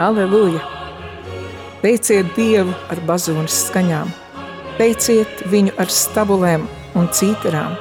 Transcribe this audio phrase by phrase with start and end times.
[0.00, 0.62] Aleluja!
[1.82, 4.08] Teiciet Dievu ar bazūnas skaņām,
[4.78, 6.62] teiciet viņu ar stabulēm
[6.96, 7.74] un cītarām,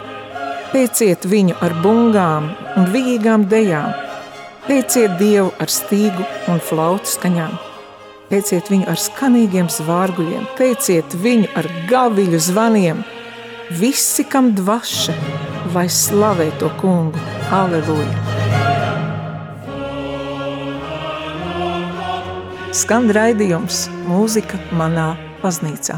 [0.73, 3.93] teiciet viņu ar bungām un vīgām dejām,
[4.67, 7.53] teiciet Dievu ar stīgu un flautu skaņām,
[8.33, 12.99] teiciet viņu ar skanīgiem zvārguļiem, teiciet viņu ar gaviļu zvaniem,
[13.79, 15.15] visi, kam dvaša,
[15.71, 17.23] vai slavē to kungu.
[17.47, 18.28] Aleluja!
[22.79, 25.09] Skan raidījums mūzika manā
[25.41, 25.97] baznīcā.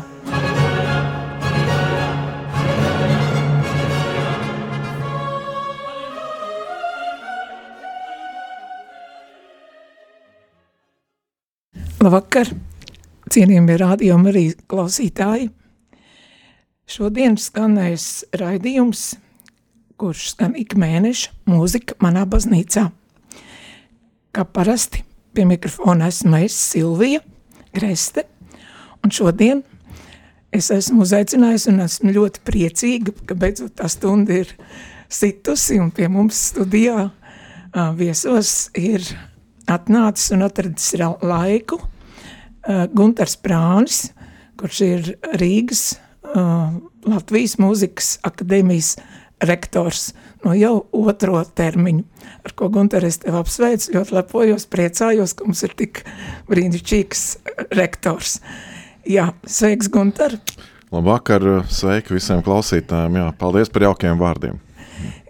[12.02, 12.50] Labvakar,
[13.30, 15.52] cienījamie rādījumi arī klausītāji.
[16.90, 18.08] Šodien skanēs
[18.42, 19.06] raidījums,
[20.02, 22.90] kurš skan ik mēneša mūzika manā baznīcā.
[24.34, 27.22] Kā parasti Pie mikrofona esmu es, Silvija
[27.72, 28.26] Greste,
[29.00, 29.62] un šodien
[30.52, 34.52] es esmu uzaicinājusi un esmu ļoti priecīga, ka beidzot tā stunda ir
[35.12, 37.08] situsi un pie mums studijā
[37.96, 39.08] viesos ir
[39.72, 41.80] atnācis un atradis laiku
[42.92, 44.10] Guntars Prānis,
[44.60, 45.94] kurš ir Rīgas
[47.08, 48.98] Latvijas mūzikas akadēmijas
[49.48, 50.12] rektors
[50.46, 52.06] no jau otro termiņu
[52.46, 56.04] ar ko Gunter es tev apsveicu, ļoti lepojos, priecājos, ka mums ir tik
[56.50, 57.26] brīnišķīgs
[57.78, 58.40] rektors.
[59.08, 60.38] Jā, sveiks, Gunter!
[60.92, 64.58] Labvakar, sveiki visiem klausītājiem, jā, paldies par jaukiem vārdiem.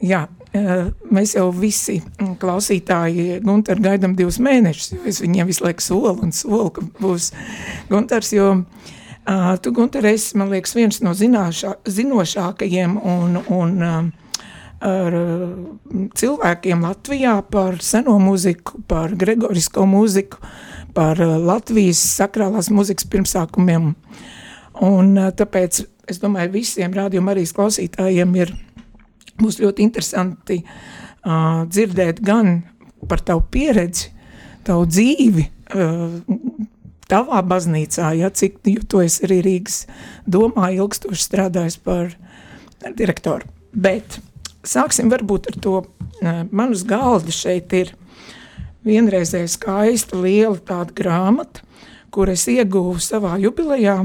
[0.04, 0.24] Jā,
[0.58, 2.00] eh, mēs jau visi
[2.42, 7.30] klausītāji Gunter gaidam divus mēnešus, jo es viņiem visu laiku solu un solu, ka būs
[7.92, 14.02] Gunters, jo uh, tu, Gunter, esi, man liekas, viens no zināšā, zinošākajiem un, un uh,
[14.82, 20.42] ar mm, cilvēkiem Latvijā par seno mūziku, par gregorisko mūziku,
[20.98, 23.94] par eh, Latvijas sakrālās mūzikas pirmsākumiem.
[24.88, 28.56] Un eh, tāpēc es domāju, visiem rādījuma arī klausītājiem ir
[29.42, 32.60] būs ļoti interesanti uh, dzirdēt gan
[33.10, 34.12] par tavu pieredzi,
[34.68, 36.20] tavu dzīvi, uh,
[37.10, 38.60] tavā baznīcā, ja, cik,
[38.92, 39.80] tu esi arī Rīgas
[40.30, 42.14] domā ilgstoši strādājis par
[43.00, 43.50] direktoru.
[43.72, 44.20] Bet
[44.68, 45.76] Sāksim varbūt ar to,
[46.54, 47.96] manas galda šeit ir
[48.86, 51.64] vienreizēja skaista, liela tāda grāmata,
[52.14, 53.98] kur es ieguvu savā jubilejā,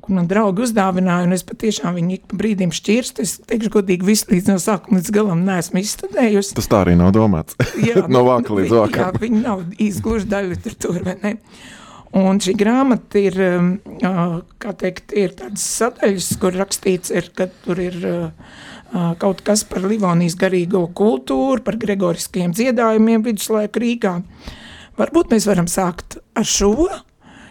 [0.00, 3.24] kur man draugi uzdāvināja, un es patiešām viņu ik pa brīdim šķirstu.
[3.24, 6.56] Es teikšu godīgi, visu līdz no sākuma līdz galam neesmu izstudējusi.
[6.58, 7.58] Tas tā arī nav domāts.
[7.88, 9.04] Jā, no vāka līdz vākam.
[9.04, 11.36] Jā, viņi nav īsti daļa literatūra, vai ne?
[12.20, 13.36] Un šī grāmata ir,
[14.58, 18.56] kā teikt, ir tādas sadaļas, kur rakstīts ir, ka tur ir uh,
[18.90, 24.14] kaut kas par Livonijas garīgo kultūru, par gregoriskiem dziedājumiem viduslaika Rīgā.
[24.98, 26.88] Varbūt mēs varam sākt ar šo,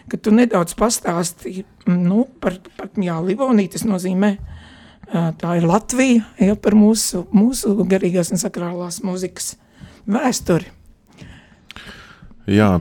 [0.10, 4.34] ka tu nedaudz pastāstīji nu, par, par jā, Livoniju, tas nozīmē,
[5.40, 9.56] tā ir Latvija, jau par mūsu, mūsu garīgās un sakrālās mūzikas
[10.10, 10.76] vēsturi.
[12.50, 12.80] Jā,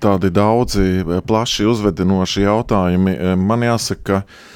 [0.00, 3.16] tādi daudzi plaši uzvedinoši jautājumi.
[3.36, 4.51] Man jāsaka, ka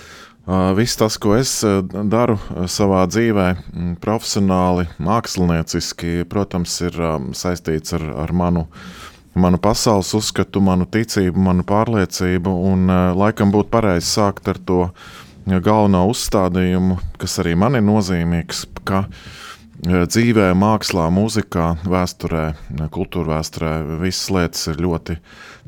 [0.46, 1.50] Viss tas, ko es
[1.90, 2.36] daru
[2.70, 3.46] savā dzīvē,
[3.98, 6.98] profesionāli, mākslinieciski, protams, ir
[7.34, 8.62] saistīts ar, ar manu,
[9.34, 12.52] manu pasaules uzskatu, manu ticību, manu pārliecību.
[12.70, 12.86] Un,
[13.18, 14.84] laikam būtu pareizi sākt ar to
[15.50, 19.02] galveno uzstādījumu, kas arī man ir nozīmīgs, ka
[19.82, 22.44] dzīvē, mākslā, mūzikā, vēsturē,
[22.94, 23.72] kultūra vēsturē
[24.04, 25.18] visas lietas ir ļoti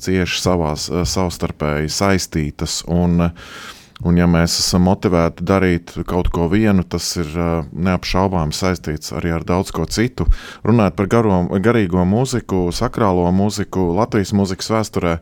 [0.07, 2.79] cieši savās, savstarpēji saistītas.
[2.95, 3.75] Un, uh,
[4.07, 7.33] Un, ja mēs esam motivēti darīt kaut ko vienu, tas ir
[7.75, 10.29] neapšaubāmi saistīts arī ar daudz ko citu.
[10.67, 15.17] Runājot par garo, garīgo mūziku, sakrālo mūziku, Latvijas mūzikas vēsturē,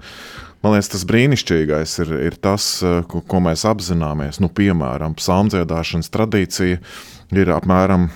[0.60, 2.68] man liekas, tas brīnišķīgais ir, ir tas,
[3.08, 4.42] ko, ko mēs apzināmies.
[4.44, 6.82] Nu, piemēram, psalmdziedāšanas tradīcija
[7.32, 8.10] ir apmēram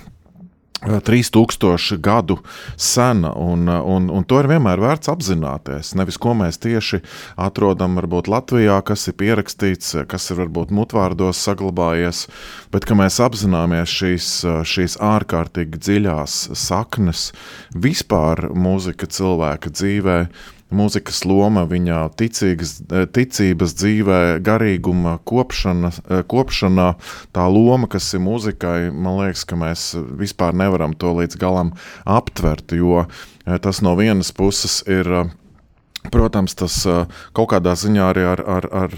[0.81, 2.39] 3000 gadu
[2.77, 5.93] sena, un, un, un to ir vienmēr vērts apzināties.
[5.99, 7.03] Nevis ko mēs tieši
[7.41, 12.27] atrodam, varbūt Latvijā, kas ir pierakstīts, kas ir varbūt mutvārdos saglabājies,
[12.73, 14.31] bet ka mēs apzināmies šīs,
[14.65, 17.31] šīs ārkārtīgi dziļās saknes
[17.77, 20.33] vispār mūzika cilvēka dzīvēm
[20.75, 22.77] mūzikas loma viņa ticīgas,
[23.15, 25.93] ticības dzīvē, garīguma kopšana,
[26.31, 26.89] kopšanā,
[27.37, 29.91] tā loma, kas ir mūzikai, man liekas, ka mēs
[30.21, 31.75] vispār nevaram to līdz galam
[32.09, 35.31] aptvert, jo eh, tas no vienas puses ir, eh,
[36.11, 37.05] protams, tas eh,
[37.37, 38.97] kaut kādā ziņā arī ar, ar, ar,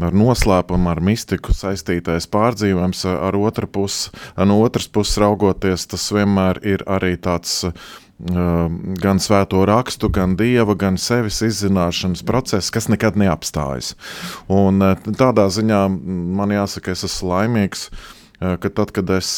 [0.00, 6.62] ar noslēpumu, ar mistiku saistītais pārdzīvojums, ar otru pusi, no otras puses raugoties, tas vienmēr
[6.66, 7.64] ir arī tāds
[8.16, 13.92] gan svēto rakstu, gan dieva, gan sevis izzināšanas process, kas nekad neapstājas.
[14.48, 14.80] Un
[15.18, 15.82] tādā ziņā
[16.38, 17.90] man jāsaka, es esmu laimīgs,
[18.40, 19.28] ka tad, kad es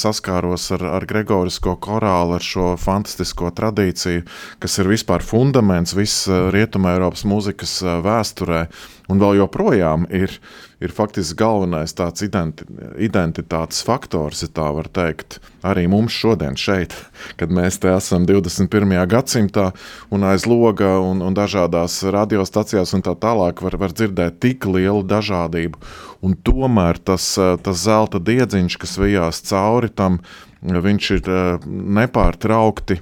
[0.00, 4.24] saskāros ar, ar Gregorisko korālu, ar šo fantastisko tradīciju,
[4.60, 8.66] kas ir vispār fundaments visas Rietumē Eiropas mūzikas vēsturē,
[9.12, 10.36] un vēl joprojām ir,
[10.80, 12.66] ir faktiski galvenais tāds identi,
[13.02, 16.94] identitātes faktors, ja tā var teikt, arī mums šodien šeit,
[17.40, 18.94] kad mēs te esam 21.
[19.10, 19.70] gadsimtā
[20.14, 25.02] un aiz loga un, un dažādās radiostacijās un tā tālāk var, var dzirdēt tik lielu
[25.08, 25.82] dažādību,
[26.22, 30.22] un tomēr tas, tas zelta diedziņš, kas vijās cauri tam,
[30.62, 31.28] viņš ir
[31.98, 33.00] nepārtraukti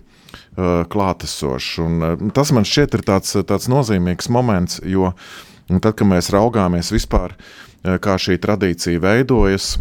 [0.57, 1.71] klātesošs.
[1.85, 5.35] Un tas man šķiet ir tāds, tāds nozīmīgs moments, jo uh,
[5.73, 7.35] Un tad, kad mēs raugāmies vispār,
[7.85, 9.77] eh, kā šī tradīcija veidojas,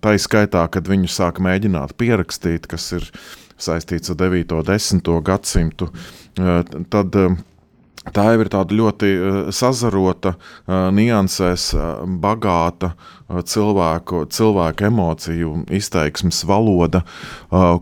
[0.00, 3.10] tā izskaitā, kad viņu sāk mēģināt pierakstīt, kas ir
[3.58, 4.52] saistīts ar 9.
[4.56, 5.20] un 10.
[5.24, 5.90] gadsimtu,
[6.38, 7.36] eh, tad eh,
[8.14, 9.10] Tā jau ir tāda ļoti
[9.54, 10.36] sazarota,
[10.66, 11.68] niansēs,
[12.22, 12.92] bagāta
[13.26, 17.02] cilvēku, cilvēku emociju izteiksmes valoda,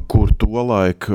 [0.08, 1.10] kur tolaik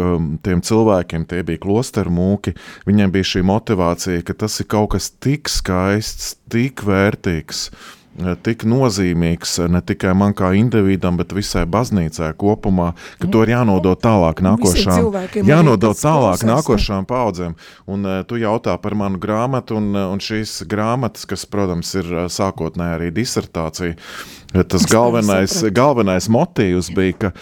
[0.45, 2.53] tiem cilvēkiem, tie bija klosteru mūki,
[2.89, 7.98] viņiem bija šī motivācija, ka tas ir kaut kas tik skaists, tik vērtīgs Eh,
[8.43, 13.53] tik nozīmīgs eh, ne tikai man kā individam, bet visai baznīcai kopumā, ka to ir
[13.53, 15.09] jānodot tālāk nākošām,
[15.47, 17.55] jānodot tālāk nākošām paudzēm.
[17.89, 22.97] Un uh, tu jautā par manu grāmatu, un, un šīs grāmatas, kas, protams, ir sākotnēji
[22.99, 23.97] arī disertācija,
[24.53, 27.35] tas galvenais, galvenais motīvs bija, ka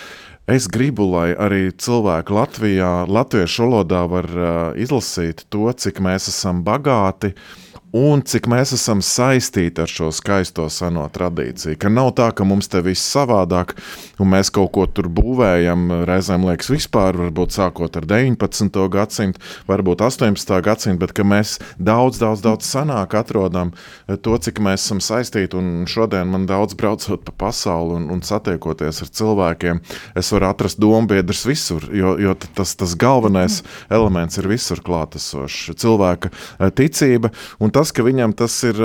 [0.48, 6.62] Es gribu, lai arī cilvēki Latvijā, latviešu valodā var uh, izlasīt to, cik mēs esam
[6.64, 11.78] bagāti, uh, un cik mēs esam saistīti ar šo skaisto seno tradīciju.
[11.80, 13.75] Ka nav tā, ka mums te viss savādāk,
[14.19, 18.81] un mēs kaut ko tur būvējam, reizēm liekas, vispār, varbūt sākot ar 19.
[18.92, 19.39] gadsimtu,
[19.69, 20.51] varbūt 18.
[20.66, 23.72] gadsimtu, bet ka mēs daudz, daudz, daudz senāk atrodam
[24.07, 25.56] to, cik mēs esam saistīti.
[25.57, 29.81] Un šodien man daudz braucot pa pasauli un, un satiekoties ar cilvēkiem,
[30.19, 35.72] es varu atrast dombiedrus visur, jo, jo tas, tas galvenais elements ir visur klātesošs.
[35.78, 36.33] Cilvēka
[36.75, 37.31] ticība
[37.63, 38.80] un tas, ka viņam tas ir,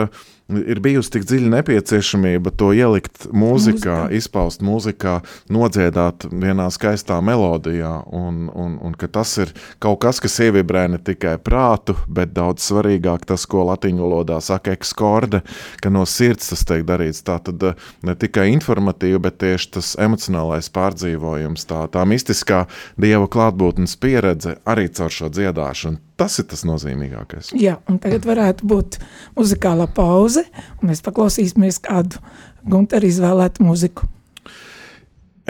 [0.53, 4.19] ir bijusi tik dziļa nepieciešamība to ielikt mūzikā, Mūzika.
[4.19, 5.15] izpaust mūzikā,
[5.53, 11.01] nodziedāt vienā skaistā melodijā, un, un, un ka tas ir kaut kas, kas ievibrē ne
[11.01, 15.41] tikai prātu, bet daudz svarīgāk tas, ko latīņu valodā saka ekskorde,
[15.81, 17.25] ka no sirds tas tiek darīts.
[17.25, 22.67] Tā tad eh, ne tikai informatīvi, bet tieši tas emocionālais pārdzīvojums, tā, tā mistiskā
[23.01, 27.51] dieva klātbūtnes pieredze arī caur šo dziedāšanu Tas ir tas nozīmīgākais.
[27.59, 28.99] Jā, un tagad varētu būt
[29.35, 30.47] muzikālā pauze,
[30.79, 32.23] un mēs paklausīsimies kādu
[32.63, 34.07] Gunteru izvēlētu muziku.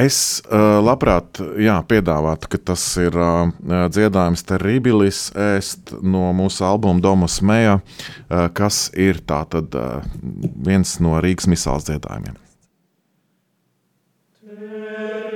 [0.00, 3.50] Es uh, labprāt jā, piedāvātu, ka tas ir uh,
[3.92, 10.00] dziedājums Terribilis ēst no mūsu albuma Domas Meja, uh, kas ir tātad uh,
[10.64, 12.40] viens no Rīgas misāls dziedājumiem.
[14.48, 15.31] Un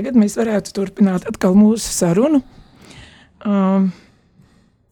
[0.00, 2.40] tagad mēs varētu turpināt atkal mūsu sarunu.
[3.44, 3.90] Um,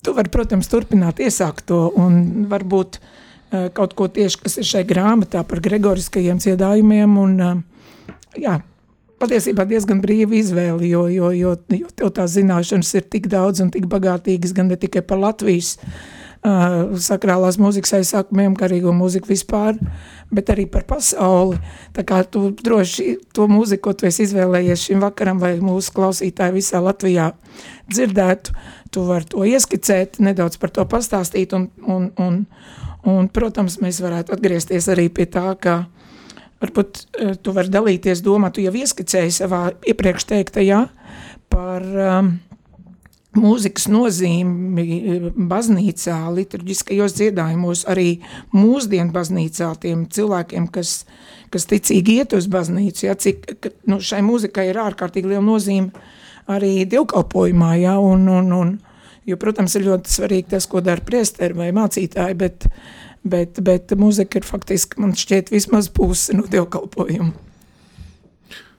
[0.04, 4.84] tu vari, protams, turpināt iesākt to un varbūt uh, kaut ko tieši, kas ir šai
[4.88, 8.58] grāmatā par gregoriskajiem dziedājumiem un, uh, jā,
[9.20, 13.72] patiesībā diezgan brīva izvēle, jo, jo, jo, jo tev tās zināšanas ir tik daudz un
[13.72, 19.80] tik bagātīgas, gan ne tikai par Latvijas uh, sakrālās mūzikas aizsākumiem, garīgo mūziku vispār,
[20.35, 21.58] bet arī par pasauli.
[21.97, 26.58] Tā kā tu droši to mūziku, ko tu esi izvēlējies šim vakaram, lai mūsu klausītāji
[26.58, 27.30] visā Latvijā
[27.88, 28.56] dzirdētu,
[28.92, 32.42] tu vari to ieskicēt, nedaudz par to pastāstīt un, un, un,
[33.08, 35.85] un protams, mēs varētu atgriezties arī pie tā, ka
[36.58, 40.80] Varbūt uh, tu vari dalīties domā, tu jau ieskicēji savā iepriekš teiktajā
[41.52, 42.32] par um,
[43.37, 48.20] mūzikas nozīmi eh, baznīcā, liturģiskajos dziedājumos, arī
[48.56, 51.02] mūsdienu baznīcā tiem cilvēkiem, kas,
[51.52, 55.92] kas ticīgi iet uz baznīcu, ja, cik ka, nu, šai mūzikai ir ārkārtīgi liela nozīme
[56.49, 58.78] arī dievkalpojumā, ja, un, un, un,
[59.28, 62.70] jo, protams, ir ļoti svarīgi tas, ko dara priesteri vai mācītāji, bet
[63.28, 67.47] bet, bet mūzika ir faktiski, man šķiet, vismaz pusi no dievkalpojuma.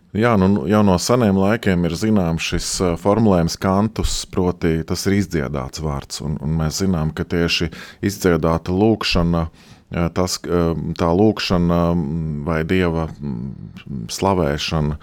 [0.09, 5.83] Jā, nu, jau no seniem laikiem ir zināms šis formulējums kantus, proti tas ir izdziedāts
[5.85, 7.67] vārds, un, un mēs zinām, ka tieši
[8.01, 9.43] izdziedāta lūkšana,
[10.17, 10.39] tas,
[10.97, 11.77] tā lūkšana
[12.47, 13.05] vai dieva
[14.09, 14.97] slavēšana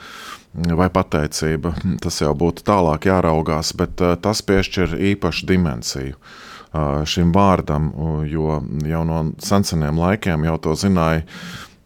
[0.75, 6.19] vai pateicība, tas jau būtu tālāk jāraugās, bet tas piešķir īpašu dimensiju
[7.07, 7.93] šim vārdam,
[8.27, 11.23] jo jau no seniem laikiem jau to zināja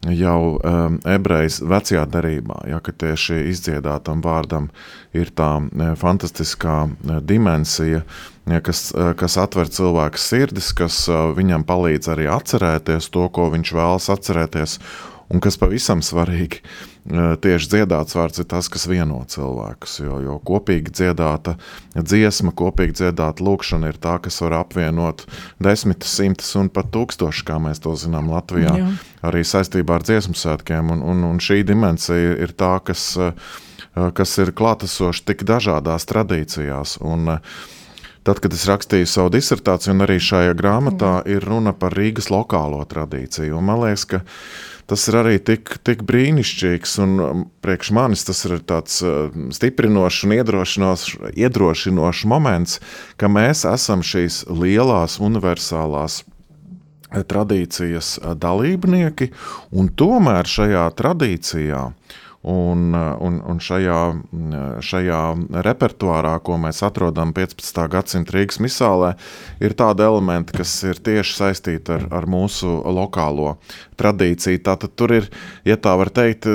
[0.08, 4.70] jau um, ebrejas vecajā derībā, ja, tieši izdziedātam vārdam
[5.12, 5.60] ir tā
[6.00, 6.88] fantastiskā
[7.28, 8.02] dimensija,
[8.48, 8.88] ja, kas,
[9.20, 11.04] kas atver cilvēku sirdis, kas
[11.36, 14.78] viņam palīdz arī atcerēties to, ko viņš vēlas atcerēties,
[15.30, 16.64] un kas pavisam svarīgi,
[17.08, 19.96] tieši dziedāts vārds ir tas, kas vieno cilvēkus.
[20.02, 21.56] Jo, jo kopīgi dziedāta
[21.96, 25.24] dziesma, kopīgi dziedāta lūkšana ir tā, kas var apvienot
[25.62, 28.92] desmitus, simtus un pat tūkstošus, kā mēs to zinām Latvijā, Jā.
[29.32, 30.92] arī saistībā ar dziesmu svētkiem.
[30.94, 33.16] Un, un, un šī dimensija ir tā, kas,
[33.94, 36.98] kas ir klātesoša tik dažādās tradīcijās.
[37.00, 37.38] Un,
[38.20, 43.54] Tad, kad es rakstīju savu disertāciju, arī šajā grāmatā ir runa par Rīgas lokālo tradīciju.
[43.56, 44.20] Un man liekas, ka
[44.90, 46.96] tas ir arī tik, tik brīnišķīgs.
[47.04, 50.34] Un um, priekš manis tas ir tāds uh, stiprinošs un
[51.30, 52.80] iedrošinošs moments,
[53.20, 59.30] ka mēs esam šīs lielās universālās uh, tradīcijas uh, dalībnieki,
[59.70, 61.86] un tomēr šajā tradīcijā
[62.40, 63.98] Un, un, un šajā,
[64.80, 65.20] šajā
[65.60, 67.80] repertuārā, ko mēs atrodam 15.
[67.92, 69.10] gadsimta Rīgas misālē,
[69.60, 73.58] ir tādi elementi, kas ir tieši saistīti ar, ar mūsu lokālo
[74.00, 74.62] tradīciju.
[74.64, 75.28] Tātad tur ir,
[75.68, 76.48] ja tā var teikt,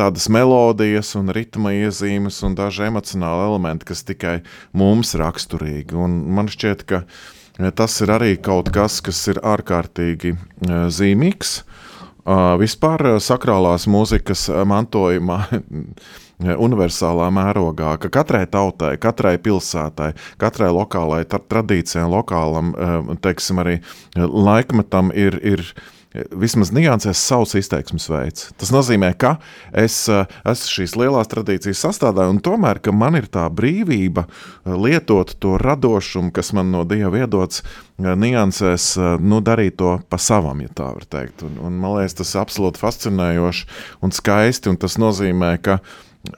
[0.00, 4.38] tādas melodijas un ritma iezīmes un daži emocionāli elementi, kas tikai
[4.72, 5.92] mums raksturīgi.
[5.92, 7.02] Un man šķiet, ka
[7.76, 10.38] tas ir arī kaut kas, kas ir ārkārtīgi
[10.88, 11.58] zīmīgs
[12.28, 15.38] Vispār sakrālās mūzikas mantojumā
[16.66, 22.74] universālā mērogā, ka katrai tautai, katrai pilsētai, katrai lokālai tradīcijai, lokālam,
[23.24, 23.78] teiksim, arī
[24.16, 25.64] laikmetam ir, ir
[26.30, 28.48] vismaz niansēs savs izteiksmes veids.
[28.58, 29.36] Tas nozīmē, ka
[29.72, 35.34] es eh, esmu šīs lielās tradīcijas sastāvdaļa, un tomēr man ir tā brīvība eh, lietot
[35.42, 40.72] to radošumu, kas man no Dieva iedots, eh, niansēs, nu, darīt to pa savam, ja
[40.74, 41.44] tā var teikt.
[41.46, 43.66] Un, un man liekas, tas ir absolūti fascinējoši
[44.02, 45.80] un skaisti, un tas nozīmē, ka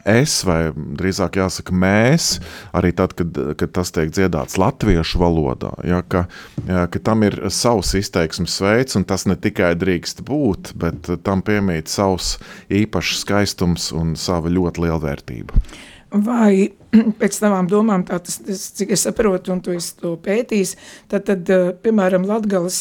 [0.09, 2.33] es, vai drīzāk jāsaka mēs,
[2.77, 6.27] arī tad, kad, kad tas tiek dziedāts latviešu valodā, ja, ka,
[6.69, 11.45] ja, ka tam ir savs izteiksmes veids, un tas ne tikai drīkst būt, bet tam
[11.47, 12.37] piemīt savs
[12.71, 15.65] īpašs skaistums un sava ļoti liela vērtība.
[16.11, 16.73] Vai
[17.21, 20.75] pēc tavām domām, tā tas, tas, cik es saprotu, un tu esi to pētījis,
[21.13, 21.53] tad, tad
[21.85, 22.81] piemēram, Latgales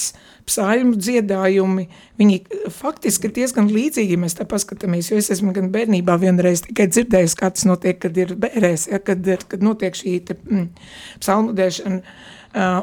[0.49, 1.85] psalmu dziedājumi,
[2.17, 2.39] viņi
[2.73, 6.89] faktiski ir diezgan līdzīgi, ja mēs tā paskatāmies, jo es esmu gan bērnībā vienreiz tikai
[6.89, 10.67] dzirdējis, kā tas notiek, kad ir bērēs, ja, kad, kad notiek šī te, mm,
[11.21, 12.38] psalmu dēšana, Uh,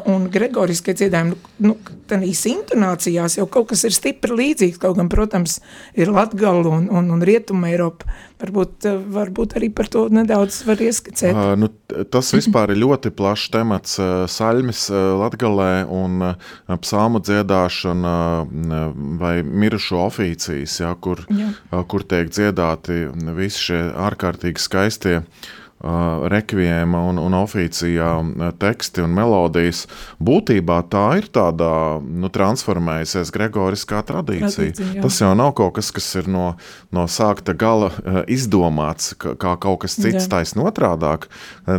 [0.07, 1.35] un gregoriskie dziedājumi,
[1.67, 1.75] nu,
[2.07, 5.59] tādīs intonācijās jau kaut kas ir stipri līdzīgs, kaut gan, protams,
[5.99, 8.07] ir Latgala un, un, un Rietuma Eiropa.
[8.37, 11.33] Varbūt, varbūt arī par to nedaudz var ieskicēt.
[11.33, 11.71] Uh, nu,
[12.13, 13.97] tas vispār ir ļoti plašs temats.
[14.31, 16.21] Saļmis Latgalē un
[16.85, 18.17] psalmu dziedāšana
[19.19, 21.55] vai mirušo oficijas, ja, kur, Jā.
[21.89, 23.07] kur tiek dziedāti
[23.41, 25.57] visi šie ārkārtīgi skaistie uh, uh,
[26.33, 29.85] rekviema un, un oficiālā teksti un melodijas,
[30.23, 31.69] būtībā tā ir tāda
[32.03, 34.73] nu, transformējusies gregoriskā tradīcija.
[34.73, 36.47] tradīcija Tas jau nav kaut kas, kas ir no,
[36.95, 37.93] no sākta gala
[38.33, 41.29] izdomāts, kā, kā kaut kas cits taisnība otrādāk.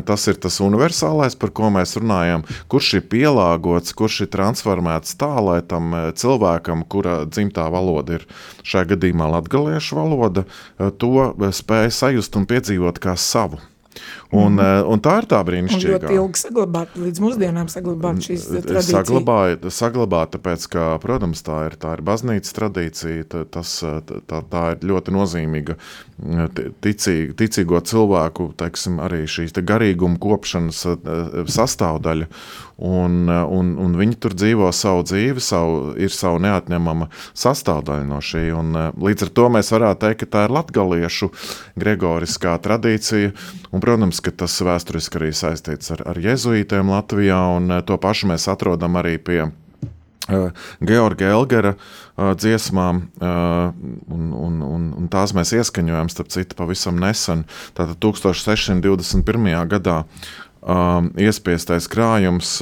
[0.07, 5.31] Tas ir tas universālais, par ko mēs runājam, kurš ir pielāgots, kurš ir transformēts tā,
[5.43, 8.27] lai tam cilvēkam, kura dzimtā valoda ir
[8.67, 10.45] šajā gadījumā latgaliešu valoda,
[11.01, 13.59] to spēja sajust un piedzīvot kā savu.
[14.31, 14.89] Un, mm.
[14.91, 15.93] un tā ir tā brīnišķīga.
[15.93, 18.91] Un ļoti ilgi saglabāt, līdz mūsdienām saglabāt šīs tradīcijas.
[18.91, 24.85] Saglabāt, saglabāt, tāpēc, ka, protams, tā ir, tā ir baznīcas tradīcija, tas, tā, tā ir
[24.91, 25.77] ļoti nozīmīga
[26.81, 30.85] ticīga, ticīgo cilvēku, teiksim, arī šīs te garīguma kopšanas
[31.53, 32.29] sastāvdaļa.
[32.77, 38.43] Un, un, un viņi tur dzīvo savu dzīvi, savu, ir savu neatņemama sastāvdaļa no šī.
[38.53, 41.31] Un, līdz ar to mēs varētu teikt, ka tā ir latgaliešu
[41.81, 43.33] gregoriskā tradīcija.
[43.71, 48.49] Un, protams, ka tas vēsturiski arī saistīts ar, ar jezuītiem Latvijā, un to pašu mēs
[48.51, 50.51] atrodam arī pie uh,
[50.83, 57.45] Georga Elgera uh, dziesmām, un, un, un, un tās mēs ieskaņojam, starp citu, pavisam nesen,
[57.77, 59.53] tātad 1621.
[59.71, 60.01] gadā
[61.21, 62.57] iespiestais krājums,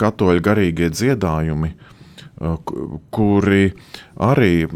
[0.00, 1.74] katoļu garīgie dziedājumi,
[3.10, 3.70] kuri
[4.20, 4.66] arī,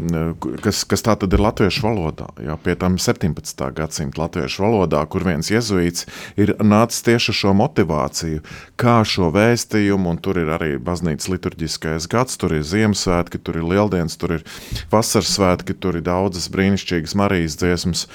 [0.61, 3.61] kas, kas tā tad ir latviešu valodā, jā, pie tam 17.
[3.77, 6.07] gadsimta latviešu valodā, kur viens jezuīts
[6.41, 8.41] ir nācis tieši šo motivāciju,
[8.81, 13.67] kā šo vēstījumu, un tur ir arī baznīcas liturģiskais gads, tur ir Ziemassvētki, tur ir
[13.69, 14.45] Lieldienas, tur ir
[14.93, 18.07] Vasaras svētki, tur ir daudzas brīnišķīgas Marijas dziesmas,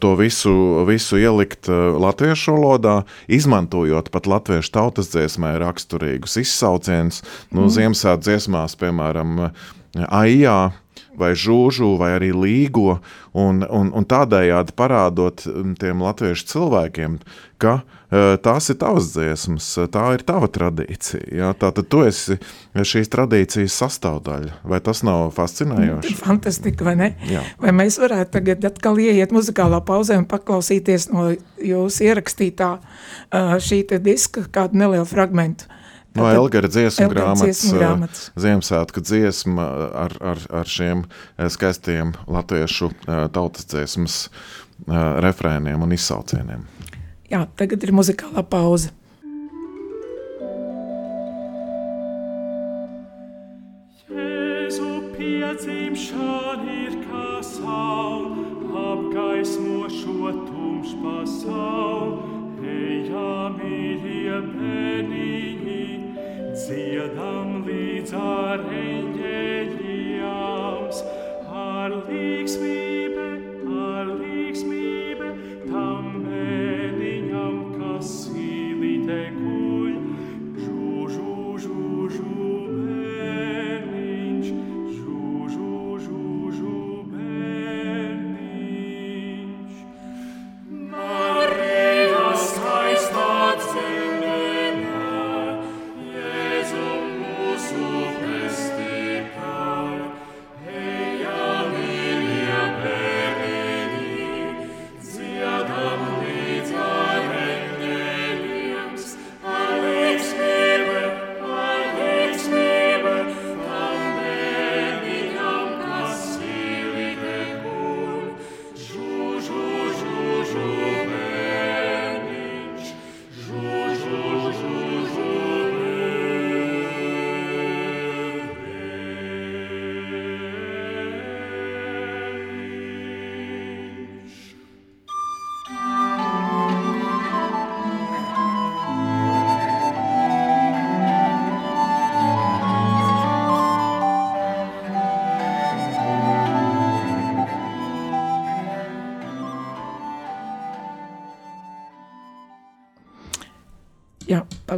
[0.00, 0.52] to visu,
[0.88, 2.96] visu ielikt latviešu valodā,
[3.32, 7.74] izmantojot pat latviešu tautas dziesmē raksturīgus izsaucienus, nu, mm.
[7.80, 9.50] Ziemassvētku dziesmās, piemēram,
[10.10, 10.58] aijā,
[11.18, 13.00] vai žūžu, vai arī līgo,
[13.36, 17.16] un, un, un tādējādi parādot mm, tiem latviešu cilvēkiem,
[17.60, 21.26] ka uh, tās ir tavas dziesmas, tā ir tava tradīcija.
[21.40, 22.38] Jā, tātad tu esi
[22.74, 24.60] šīs tradīcijas sastāvdaļa.
[24.70, 26.14] Vai tas nav fascinējoši?
[26.22, 27.10] Fantastika, vai ne?
[27.28, 27.42] Jā.
[27.60, 33.82] Vai mēs varētu tagad atkal ieiet muzikālā pauzē un paklausīties no jūsu ierakstītā uh, šī
[33.98, 35.68] diska kādu nelielu fragmentu?
[36.18, 38.22] No Elgara dziesmu grāmatas, grāmatas.
[38.34, 39.66] Ziemassvētku dziesma
[40.04, 41.04] ar, ar, ar šiem
[41.54, 42.90] skaistiem latviešu
[43.34, 44.24] tautas dziesmas
[45.22, 46.64] refrēniem un izsaucieniem.
[47.30, 48.90] Jā, tagad ir muzikālā pauze.
[54.10, 58.42] Jēzu piedzimšana ir kā saule,
[58.90, 62.18] apgaismo šo tumšu pasauli,
[62.66, 65.49] ejam mīļie bērniņi,
[66.60, 70.20] dziedam līdz ar eņģeļiem,
[71.62, 73.26] ar līgsmību,
[73.86, 74.79] ar līgsmību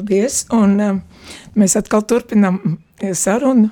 [0.02, 0.46] paldies.
[0.52, 0.98] Un, uh,
[1.54, 2.78] mēs atkal turpinām
[3.14, 3.70] sarunu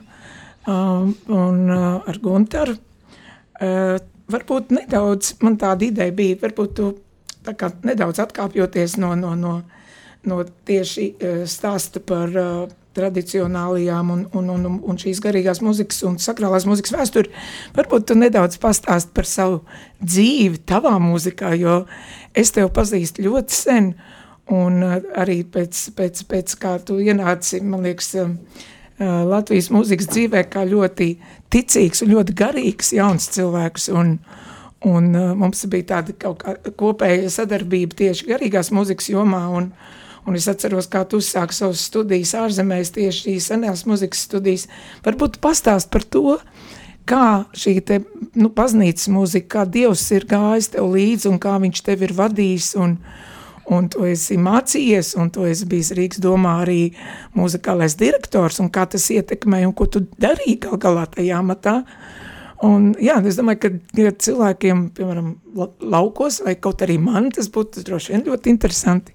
[0.67, 2.77] uh, un, uh, ar Gunteru.
[3.61, 3.99] Uh,
[4.31, 6.95] varbūt nedaudz, man tāda ideja bija, varbūt tu
[7.45, 9.63] tā kā nedaudz atkāpjoties no, no, no,
[10.25, 16.17] no tieši uh, stāsta par uh, tradicionālajām un, un, un, un šīs garīgās muzikas un
[16.19, 17.31] sakrālās muzikas vēsturi.
[17.77, 19.61] Varbūt tu nedaudz pastāst par savu
[20.03, 21.85] dzīvi tavā muzikā, jo
[22.35, 24.20] es tev pazīstu ļoti sen, uh,
[24.51, 28.67] Un uh, arī pēc, pēc, pēc kā tu ienāci, man liekas, uh,
[29.01, 31.15] Latvijas mūzikas dzīvē kā ļoti
[31.53, 33.89] ticīgs un ļoti garīgs jauns cilvēks.
[33.97, 34.19] Un,
[34.81, 39.67] Un uh, mums bija tāda kaut kā kopēja sadarbība tieši garīgās muzikas jomā, un,
[40.25, 44.65] un es atceros, kā tu uzsāki savas studijas ārzemēs, tieši šīs senās muzikas studijas.
[45.05, 46.39] Varbūt pastāst par to,
[47.05, 48.01] kā šī te,
[48.41, 52.73] nu, paznīcas mūzika, kā Dievs ir gājis tev līdzi un kā viņš tev ir vadījis
[52.81, 52.97] un,
[53.71, 56.81] un tu esi mācījies, un tu esi bijis Rīgas domā arī
[57.39, 61.81] muzikālais direktors, un kā tas ietekmē, un ko tu darīji gal galā tajā matā.
[62.67, 65.31] Un, jā, es domāju, ka ja cilvēkiem, piemēram,
[65.81, 69.15] laukos vai kaut arī man, tas būtu droši vien ļoti interesanti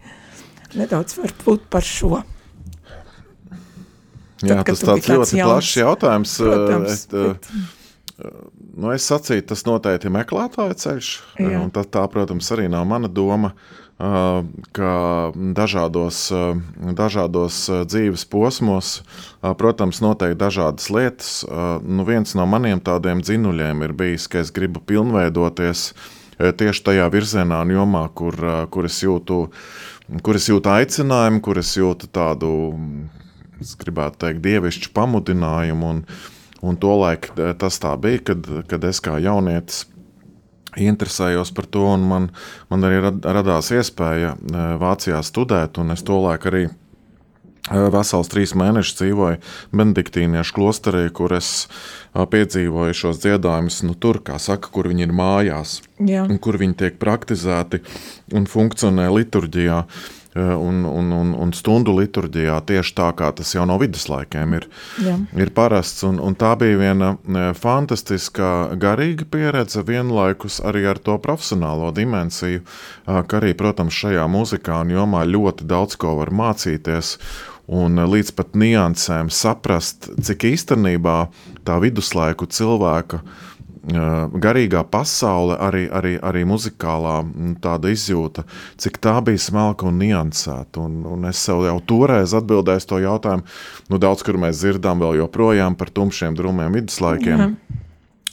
[0.76, 2.24] nedaudz varbūt par šo.
[4.42, 6.34] Tad, jā, tas tāds ļoti jauns, plašs jautājums.
[6.42, 7.48] Protams, es, bet...
[8.74, 11.14] nu, es sacītu, tas noteikti ir meklētāja ceļš,
[11.46, 11.62] jā.
[11.62, 13.54] un tā, tā, protams, arī nav mana doma.
[13.54, 14.92] Uh, ka
[15.56, 16.28] dažādos,
[17.00, 19.00] dažādos dzīves posmos,
[19.40, 21.32] protams, notiek dažādas lietas.
[21.82, 25.94] Nu, viens no maniem tādiem dzinuļiem ir bijis, ka es gribu pilnveidoties
[26.36, 28.36] tieši tajā virzienā un jomā, kur,
[28.68, 29.46] kur, es jūtu,
[30.22, 32.52] kur es jūtu aicinājumu, kur es jūtu tādu,
[33.64, 35.96] es gribētu teikt, dievišķu pamudinājumu.
[35.96, 36.06] Un,
[36.66, 37.32] un tolaik
[37.62, 39.86] tas tā bija, kad, kad es kā jaunietis
[40.82, 42.32] interesējos par to, un man,
[42.72, 46.74] man arī radās iespēja e, Vācijā studēt, un es tolaik arī e,
[47.94, 49.40] vesels trīs mēnešus dzīvoju
[49.76, 55.16] Benediktīniešu klosterī, kur es e, piedzīvoju šos dziedājumus, nu, tur, kā saka, kur viņi ir
[55.16, 56.28] mājās, Jā.
[56.28, 57.84] un kur viņi tiek praktizēti
[58.36, 59.82] un funkcionē liturģijā.
[59.86, 64.68] Eh, un, un, un, un stundu liturģijā tieši tā, kā tas jau no viduslaikiem ir,
[65.00, 65.16] Jā.
[65.40, 66.04] ir parasts.
[66.08, 72.66] Un, un tā bija viena eh, fantastiska garīga pieredze, vienlaikus arī ar to profesionālo dimensiju,
[72.66, 77.16] eh, ka arī, protams, šajā muzikā un jomā ļoti daudz ko var mācīties
[77.72, 81.18] un līdz pat niansēm saprast, cik īstenībā
[81.66, 83.24] tā viduslaiku cilvēka
[83.86, 87.20] garīgā pasaule, arī, arī, arī muzikālā
[87.62, 88.46] tāda izjūta,
[88.82, 90.82] cik tā bija smalka un niansēta.
[90.82, 93.46] Un, un es sev jau toreiz atbildēju to jautājumu,
[93.90, 97.46] nu, daudz kur mēs dzirdam vēl joprojām par tumšiem drūmiem viduslaikiem.
[97.46, 97.85] Jā.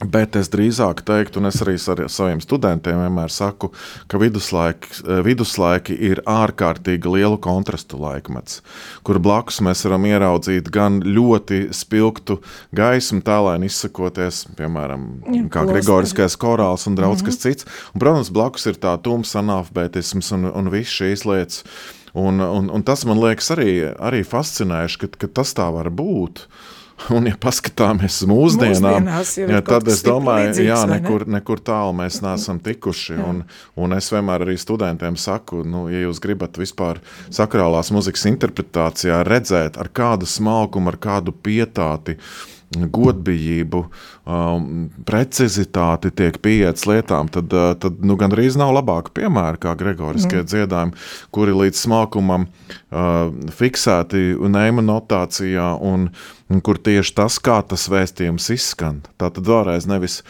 [0.03, 3.71] Bet es drīzāk teiktu, un es arī ar saviem studentiem vienmēr saku,
[4.11, 8.63] ka viduslaiki, eh, viduslaiki ir ārkārtīgi lielu kontrastu laikmets,
[9.07, 12.41] kur blakus mēs varam ieraudzīt gan ļoti spilgtu
[12.75, 17.31] gaismu, tālēni izsakoties, piemēram, Jā, kā Gregoriskais korāls un daudz mm -hmm.
[17.31, 17.67] kas cits.
[17.95, 21.65] Un, protams, blakus ir tā tumsa analfabētisms un, un viss šīs lietas.
[22.15, 26.49] Un, un, un tas man liekas arī, arī fascinējoši, ka, ka tas tā var būt.
[27.17, 29.09] Un, ja paskatāmies uz mūsdienām,
[29.51, 30.99] ja, tad es domāju, ka ne?
[30.99, 33.19] nekur, nekur tālu mēs neesam tikuši.
[33.23, 33.43] Un,
[33.79, 39.81] un es vienmēr arī studentiem saku, nu, ja jūs gribat vispār sakrālās muzikas interpretācijā redzēt,
[39.81, 42.19] ar kādu smalkumu, ar kādu pietāti
[42.73, 43.83] godbijību,
[44.25, 44.69] um,
[45.09, 50.49] precizitāti tiek pieiets lietām, tad, uh, tad nu, gandrīz nav labāka piemēra kā Gregoriskie mm.
[50.53, 50.97] dziedājumi,
[51.35, 56.09] kuri līdz smalkumam uh, fiksēti neima notācijā un,
[56.53, 59.03] un kur tieši tas, kā tas vēstījums izskan.
[59.21, 60.23] Tā tad vēlreiz nevis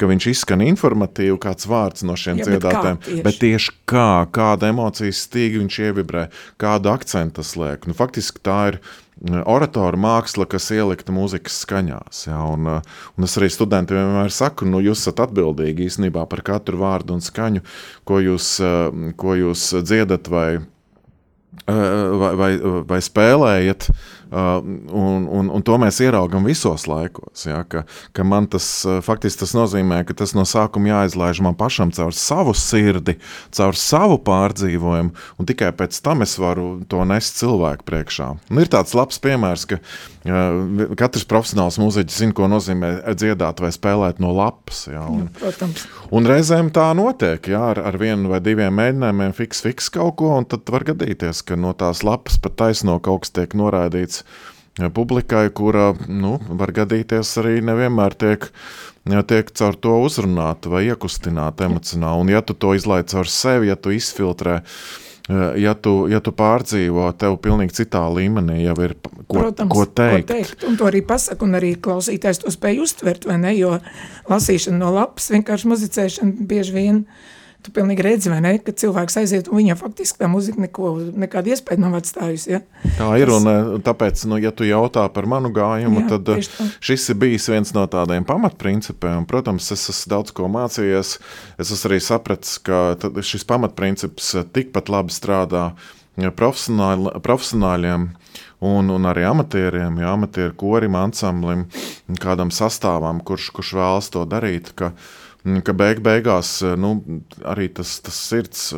[0.00, 3.24] ka viņš izskan informatīvi, kāds vārds no šiem ja, dziedātājiem, bet, tieši?
[3.26, 6.26] bet tieši kā, kāda emocijas stīga viņš ievibrē,
[6.60, 7.86] kādu akcentu tas liek.
[7.90, 8.80] Nu, faktiski tā ir
[9.24, 12.26] oratora māksla, kas ielikta mūzikas skaņās.
[12.28, 16.80] Ja, un, un es arī studentiem vienmēr saku, nu, jūs esat atbildīgi īstenībā par katru
[16.82, 17.64] vārdu un skaņu,
[18.08, 18.56] ko jūs,
[19.20, 20.48] ko jūs dziedat vai,
[21.66, 22.50] vai, vai,
[22.90, 23.88] vai spēlējat.
[24.34, 24.58] Uh,
[24.90, 27.44] un, un, un to mēs ieraugām visos laikos.
[27.46, 27.84] Ja, ka,
[28.16, 32.10] ka man tas uh, faktiski tas nozīmē, ka tas no sākuma jāizlaiž man pašam caur
[32.18, 33.14] savu sirdi,
[33.54, 38.32] caur savu pārdzīvojumu, un tikai pēc tam es varu to nest cilvēku priekšā.
[38.50, 43.70] Un ir tāds labs piemērs, ka uh, katrs profesionāls mūziķis zina, ko nozīmē dziedāt vai
[43.76, 44.88] spēlēt no lapas.
[44.90, 45.86] Ja, un, ja, protams.
[46.10, 50.34] un reizēm tā notiek, ja, ar, ar vienu vai diviem mēģinājumiem fiks, fiks kaut ko,
[50.40, 54.23] un tad var gadīties, ka no tās lapas pat taisno kaut kas tiek noraidīts
[54.94, 58.48] publikai, kura nu, var gadīties arī nevienmēr tiek,
[59.28, 62.24] tiek caur to uzrunāta vai iekustināta emocionāli.
[62.24, 64.60] Un, ja tu to izlaiž caur sevi, ja tu izfiltrē,
[65.60, 70.26] ja tu, ja tu pārdzīvo, tev pilnīgi citā līmenī jau ir ko, Protams, ko teikt.
[70.26, 70.66] Ko teikt.
[70.68, 73.54] Un to arī pasaka, un arī klausītājs to spēj uztvert, vai ne?
[73.56, 73.78] Jo
[74.28, 77.22] lasīšana no lapas, vienkārši muzicēšana bieži vien uh,
[77.64, 81.54] Tu pilnīgi redzi, vai ne, ka cilvēks aiziet, un viņam faktiski tā muzika neko, nekāda
[81.54, 82.50] iespēja nav atstājusi.
[82.52, 82.60] Ja?
[82.98, 83.38] Tā ir, Tas...
[83.38, 86.50] un eh, tāpēc, nu, ja tu jautā par manu gājumu, Jā, tad eh,
[86.84, 89.24] šis ir bijis viens no tādiem pamatprincipiem.
[89.30, 91.16] Protams, es esmu daudz ko mācījies.
[91.56, 95.70] Es esmu arī sapratis, ka šis pamatprincips eh, tikpat labi strādā
[96.14, 98.08] profesionāļ, profesionāļiem
[98.64, 101.64] un, un arī amatieriem, ja amatieru korim, ansamblim,
[102.20, 104.74] kādam sastāvam, kurš, kurš vēlas to darīt.
[104.76, 104.92] Ka,
[105.64, 106.96] ka beig beigās nu,
[107.44, 108.70] arī tas, tas sirds,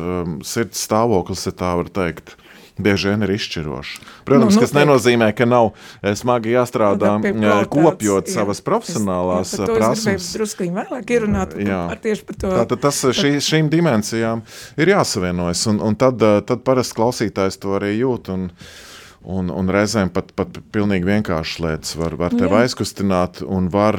[0.47, 2.35] sirds stāvoklis, ja tā var teikt,
[2.77, 3.93] bieži vien ir izšķirošs.
[4.27, 5.71] Protams, nu, nu, tas nenozīmē, ka nav
[6.19, 10.29] smagi jāstrādā nu, kopjot jā, savas profesionālās es, jā, prasmes.
[10.37, 11.81] Druskuļi vēlāk ierunāt jā.
[12.03, 12.51] tieši par to.
[12.61, 14.43] Tātad tas šī, šīm dimensijām
[14.77, 18.33] ir jāsavienojas, un, un tad, tad parasti klausītājs to arī jūt.
[18.35, 18.51] Un,
[19.27, 23.97] Un, un reizēm pat, pat pilnīgi vienkāršas lietas var, var tevi aizkustināt un var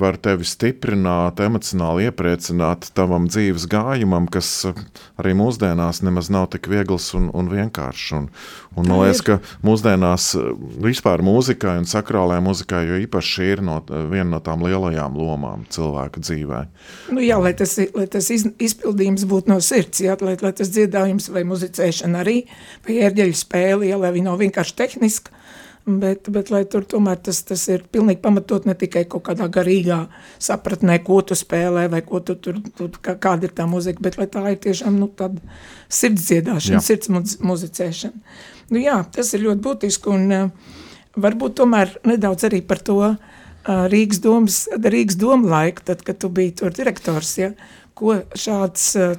[0.00, 4.78] var tevi stiprināt, emocionāli iepriecināt tavam dzīves gājumam, kas eh,
[5.20, 8.12] arī mūsdienās nemaz nav tik viegls un, un vienkāršs.
[8.18, 8.28] Un,
[8.76, 10.50] un man liekas, ka mūsdienās eh,
[10.86, 15.66] vispār mūzikai un sakrālajai mūzikai, jo īpaši ir no, eh, viena no tām lielajām lomām
[15.72, 16.62] cilvēka dzīvē.
[17.14, 20.72] Nu jā, lai tas, lai tas iz, izpildījums būtu no sirds, jā, lai, lai tas
[20.72, 22.42] dziedājums vai muzicēšana arī,
[22.86, 25.34] vai ērģeļu spēle, jā, lai viņi nav vienkārši tehniski,
[25.82, 29.96] Bet, bet lai tur tomēr tas, tas ir pilnīgi pamatot ne tikai kaut kādā garīgā
[30.38, 34.14] sapratnē, ko tu spēlē vai ko tu tur, tu, kā, kāda ir tā muzika, bet
[34.20, 35.42] lai tā ir tiešām nu, tāda
[35.90, 36.84] sirds dziedāšana, jā.
[36.86, 38.38] sirds muz, muzicēšana.
[38.70, 40.76] Nu jā, tas ir ļoti būtiski un uh,
[41.18, 43.18] varbūt tomēr nedaudz arī par to uh,
[43.66, 47.52] Rīgas domas, Rīgas doma laiku, tad, kad tu biji tur direktors, ja,
[47.98, 49.12] ko šāds, uh,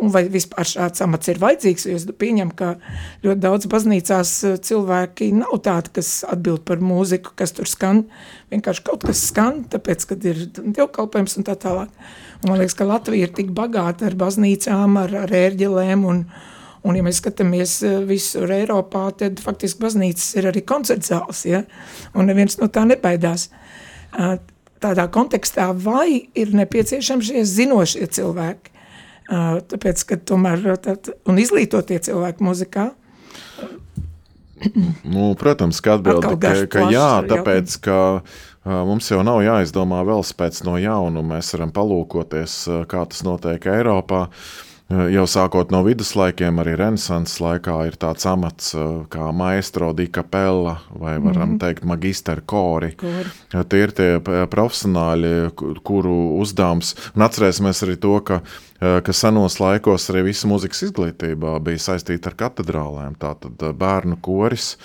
[0.00, 2.74] un vai vispār šāds amats ir vajadzīgs, jo es pieņemu, ka
[3.24, 8.04] ļoti daudz baznīcās uh, cilvēki nav tādi, kas atbild par mūziku, kas tur skan,
[8.52, 11.92] vienkārši kaut kas skan, tāpēc, kad ir dievkalpojums un tā tālāk.
[12.42, 16.26] Un man liekas, ka Latvija ir tik bagāta ar baznīcām, ar, ar ērģelēm un,
[16.82, 17.76] Un, ja mēs skatāmies
[18.08, 21.60] visur Eiropā, tad faktiski baznīcas ir arī koncertzāles, ja?
[22.18, 23.44] un neviens no tā nebaidās
[24.82, 28.74] tādā kontekstā, vai ir nepieciešami šie zinošie cilvēki.
[29.72, 32.90] Tāpēc, ka tomēr, tad, un izglītotie cilvēki muzikā,
[35.02, 37.96] Nu, protams, ka atbildi, ka, ka jā, tāpēc, ka
[38.86, 42.54] mums jau nav jāizdomā vēl spēc no jaunu, mēs varam palūkoties,
[42.86, 44.28] kā tas notiek Eiropā.
[44.28, 48.72] Uh, Jau sākot no viduslaikiem, arī Renesanses laikā ir tāds amats
[49.12, 51.58] kā maestro di capella vai varam mm -hmm.
[51.60, 52.92] teikt magister kori.
[52.96, 53.64] Kori.
[53.68, 55.50] Tie ir tie profesionāļi,
[55.82, 58.40] kuru uzdevums, un atcerēsimies arī to, ka,
[59.02, 64.76] ka senos laikos arī visa muzikas izglītība bija saistīta ar katedrālēm, tātad bērnu koris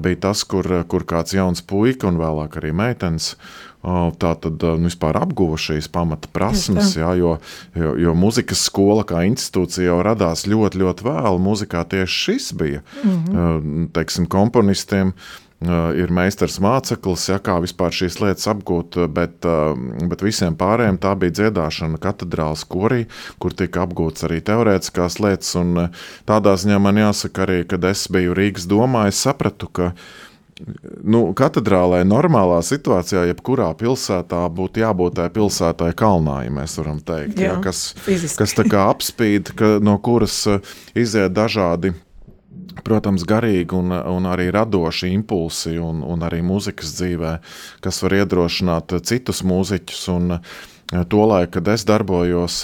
[0.00, 3.36] bija tas, kur, kur kāds jauns puika un vēlāk arī meitenes
[3.82, 7.36] tā tad nu, vispār apguva šīs pamata prasmes, jā, jo,
[7.74, 11.40] jo, jo muzikas skola kā institūcija jau radās ļoti, ļoti vēlu.
[11.42, 12.82] Mūzikā tieši šis bija.
[13.02, 13.88] Mm -hmm.
[13.92, 15.12] Teiksim, komponistiem
[15.96, 19.46] ir meistars māceklis, ja, kā vispār šīs lietas apgūt, bet,
[20.10, 23.06] bet visiem pārējiem tā bija dziedāšana katedrāls korī,
[23.38, 25.54] kur tika apgūts arī teorētiskās lietas.
[26.28, 29.92] Tādā ziņā man jāsaka arī, kad es biju Rīgas domā, es sapratu, ka
[31.02, 37.40] nu, katedrālē normālā situācijā, jebkurā pilsētā būtu jābūt tai pilsētai kalnā, ja mēs varam teikt,
[37.40, 38.44] Jā, jā, kas, fiziski.
[38.44, 41.94] kas apspīd, ka, no kuras uh, iziet dažādi.
[42.82, 47.32] Protams, garīgi un, un arī radoši impulsi, un, un arī mūzikas dzīvē,
[47.84, 50.04] kas var iedrošināt citus mūziķus.
[50.14, 50.62] Un uh,
[51.12, 52.62] tolaik, kad es darbojos,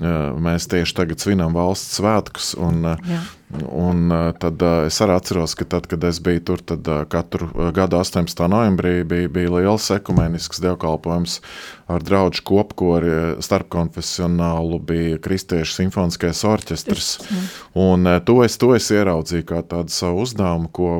[0.00, 2.54] mēs tieši tagad svinam valsts svētkus.
[2.58, 3.20] Un, Jā.
[3.50, 8.44] Un tad es arī atceros, ka tad, kad es biju tur, tad katru gadu 18.
[8.46, 11.40] novembrī bija, bija liels ekumenisks dievkalpojums
[11.90, 17.10] ar draugu kopkori starpkonfesionālu, bija kristiešu simfoniskais orķestrs.
[17.74, 20.92] Un to es, to es ieraudzīju kā tādu savu uzdevumu, ko,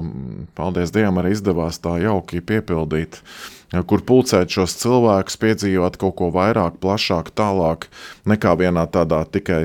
[0.58, 3.22] paldies Dievam, arī izdevās tā jauki piepildīt.
[3.22, 7.87] Uh, kur pulcēt šos cilvēkus, piedzīvot kaut ko vairāk, plašāk, tālāk
[8.28, 9.61] nekā vienā tādā tikai,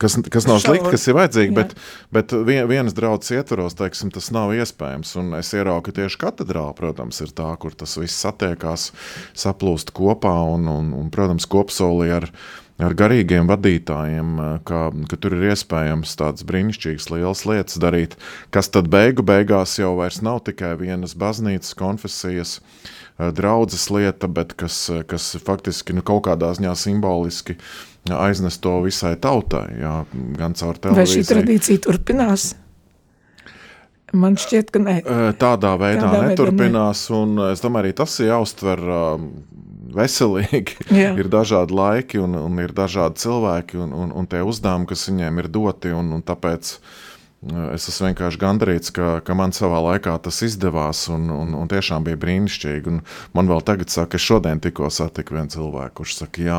[0.00, 1.72] kas, kas nav slikti, kas ir vajadzīgi, bet,
[2.12, 5.14] bet vienas draudzes ietvaros, teiksim, tas nav iespējams.
[5.22, 8.90] Un es ieraugu, tieši katedrāla, protams, ir tā, kur tas viss satiekās,
[9.38, 12.32] saplūst kopā un, un, un protams, kopsolī ar
[12.78, 18.14] ar garīgiem vadītājiem, ka, ka tur ir iespējams tādas brīnišķīgas lielas lietas darīt,
[18.54, 24.52] kas tad beigu beigās jau vairs nav tikai vienas baznīcas konfesijas, uh, draudzes lieta, bet
[24.52, 27.58] kas, eh, kas faktiski nu, kaut kādā ziņā simboliski
[28.08, 29.92] aiznes to visai tautai, jā,
[30.38, 30.96] gan caur televīziju.
[30.96, 32.54] Vai šī tradīcija turpinās?
[34.16, 34.94] Man šķiet, ka nē.
[35.02, 37.42] Eh, tādā veidā Tādā neturpinās, veidā ne.
[37.42, 38.86] un es domāju, arī tas ir jāuztver
[39.98, 40.78] veselīgi.
[40.94, 41.12] Jā.
[41.20, 45.42] ir dažādi laiki, un, un ir dažādi cilvēki, un, un, un tie uzdevumi, kas viņiem
[45.42, 46.96] ir doti, un, un tāpēc uh,
[47.46, 52.02] Es esmu vienkārši gandarīts, ka, ka man savā laikā tas izdevās, un, un, un tiešām
[52.08, 52.90] bija brīnišķīgi.
[52.90, 52.98] Un
[53.36, 56.58] man vēl tagad saka, es šodien tikko satiku vienu cilvēku, kurš saka, jā,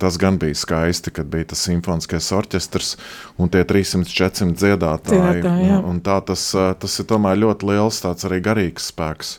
[0.00, 2.94] tas gan bija skaisti, kad bija tas simfoniskais orķestrs
[3.36, 5.44] un tie 300-400 dziedātāji.
[5.44, 5.82] Jā.
[5.84, 9.36] un tā tas, tas ir tomēr ļoti liels tāds arī garīgs spēks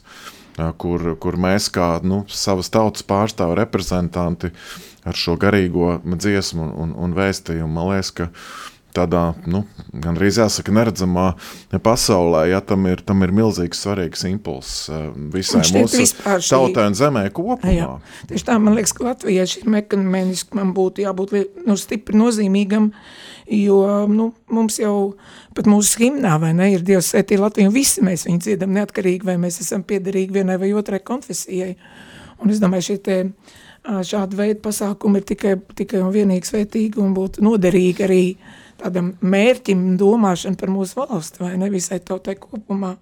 [0.78, 4.52] kur, kur mēs kā nu, savas tautas pārstāvu reprezentanti
[5.08, 8.28] ar šo garīgo dziesmu un, un vēstījumu, man liekas, ka
[8.96, 11.28] tādā, nu, gan arī jāsaka, neredzamā
[11.84, 14.90] pasaulē, ja tam ir, tam ir milzīgs svarīgs impulss
[15.34, 16.06] visai mūsu
[16.50, 17.74] tautai un zemē kopumā.
[17.74, 17.90] Jā,
[18.30, 21.36] tieši tā, man liekas, ka latvieši ir mekanmeniski, man būtu jābūt
[21.68, 22.92] nu, stipri nozīmīgam,
[23.60, 23.80] jo,
[24.12, 24.96] nu, mums jau
[25.58, 29.28] pat mūsu himnā, vai ne, ir Dievs svētī Latviju, un visi mēs viņu dziedam neatkarīgi,
[29.28, 31.76] vai mēs esam piederīgi vienai vai otrai konfesijai.
[32.40, 33.18] Un es domāju, šie te
[34.06, 39.14] šāda veida pasākumi ir tikai, tikai un vienīgi svētīgi un būtu noderīgi arī uh, tādam
[39.22, 42.96] mērķim domāšana par mūsu valsti, vai ne visai tautai kopumā.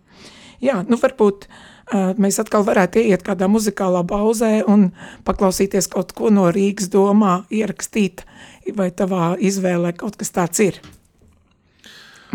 [0.63, 4.89] Jā, nu varbūt uh, mēs atkal varētu iet kādā muzikālā pauzē un
[5.27, 8.25] paklausīties kaut ko no Rīgas domā, ierakstīt,
[8.75, 10.81] vai tavā izvēlē kaut kas tāds ir.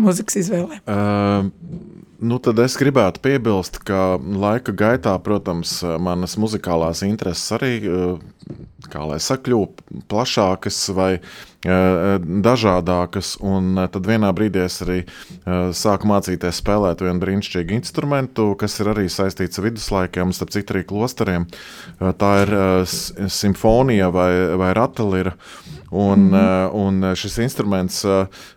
[0.01, 0.79] Mūzikas izvēlē.
[0.89, 1.49] Uh,
[2.23, 7.75] nu tad es gribētu piebilst, ka laika gaitā, protams, manas muzikālās intereses arī,
[8.89, 13.37] kā lai saka, kļūst plašākas vai uh, dažādākas.
[13.41, 18.79] Un eh, tad vienā brīdī es arī eh, sāku mācīties spēlēt vienu brīnišķīgu instrumentu, kas
[18.81, 21.47] ir arī saistīts ar viduslaikiem, starp citu arī klosteriem.
[21.99, 22.53] Tā ir
[23.31, 25.37] simfonija vai, vai ratelira.
[25.93, 26.71] Un, mm -hmm.
[26.73, 28.05] un šis instruments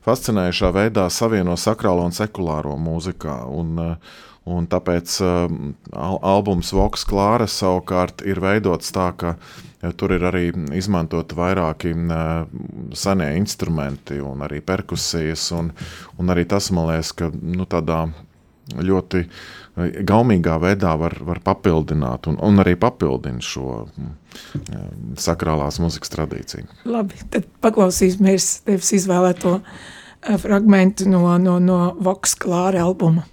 [0.06, 3.44] fascinējošā veidā savieno sakrālo un sekulāro mūzikā.
[3.48, 3.96] Un,
[4.46, 5.50] Un tāpēc uh,
[6.22, 9.34] albums Voks Klāra savukārt ir veidots tā, ka
[9.98, 11.92] tur ir arī izmantot vairāki
[12.94, 15.72] senie instrumenti un arī perkusijas, un,
[16.18, 18.06] un arī tas, man liekas, ka nu, tādā
[18.76, 19.26] ļoti
[20.06, 23.84] gaumīgā veidā var, var papildināt un, un arī papildina šo
[25.20, 26.66] sakrālās muzikas tradīciju.
[26.88, 33.26] Labi, tad paklausīsimies tevis izvēlēto uh, fragmentu no, no, no Voks Klāra albuma.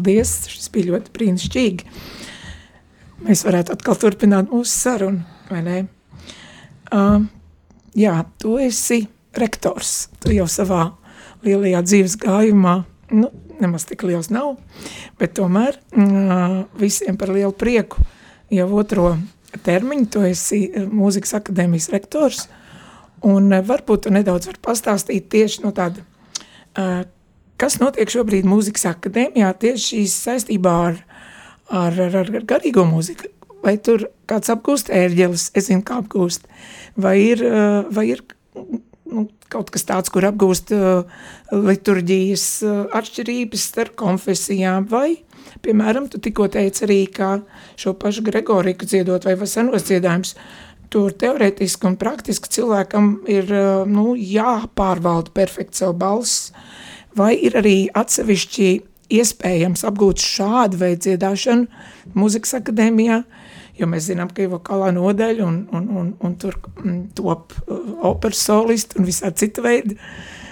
[0.00, 0.48] Paldies!
[0.48, 1.88] Šis bija ļoti brīnišķīgi.
[3.26, 5.20] Mēs varētu atkal turpināt mūsu sarunu,
[5.50, 5.80] vai ne?
[6.90, 7.26] Uh,
[7.92, 9.02] jā, tu esi
[9.36, 10.08] rektors.
[10.24, 10.94] Tu jau savā
[11.44, 12.78] lielajā dzīves gājumā,
[13.12, 13.28] nu,
[13.60, 14.56] nemaz tik liels nav,
[15.20, 18.00] bet tomēr uh, visiem par lielu prieku
[18.50, 19.12] jau otro
[19.66, 22.46] termiņu, tu esi mūzikas akadēmijas rektors,
[23.20, 27.04] un uh, varbūt tu nedaudz var pastāstīt tieši no tāda uh,
[27.60, 31.00] Kas notiek šobrīd mūzikas akadēmijā tieši saistībā ar,
[31.68, 33.28] ar, ar, ar garīgo mūziku?
[33.60, 36.46] Vai tur kāds apgūst ērģeles, es zinu, kā apgūst,
[36.96, 37.42] vai ir,
[37.92, 38.22] vai ir
[39.10, 41.02] nu, kaut kas tāds, kur apgūst uh,
[41.52, 45.20] liturģijas uh, atšķirības starp konfesijām, vai,
[45.64, 47.34] piemēram, tu tikko teici arī, kā
[47.80, 50.36] šo pašu Gregoriku dziedot vai vasanos dziedājums,
[50.90, 56.54] tur teorētiski un praktiski cilvēkam ir, uh, nu, jāpārvalda perfekt savu balss,
[57.18, 58.70] vai ir arī atsevišķi
[59.10, 63.22] iespējams apgūt šādu veidu dziedāšanu mūzikas akadēmijā,
[63.80, 67.80] jo mēs zinām, ka ir vokālā nodaļa un, un, un, un tur mm, top uh,
[68.12, 69.96] operas solisti un visā cita veida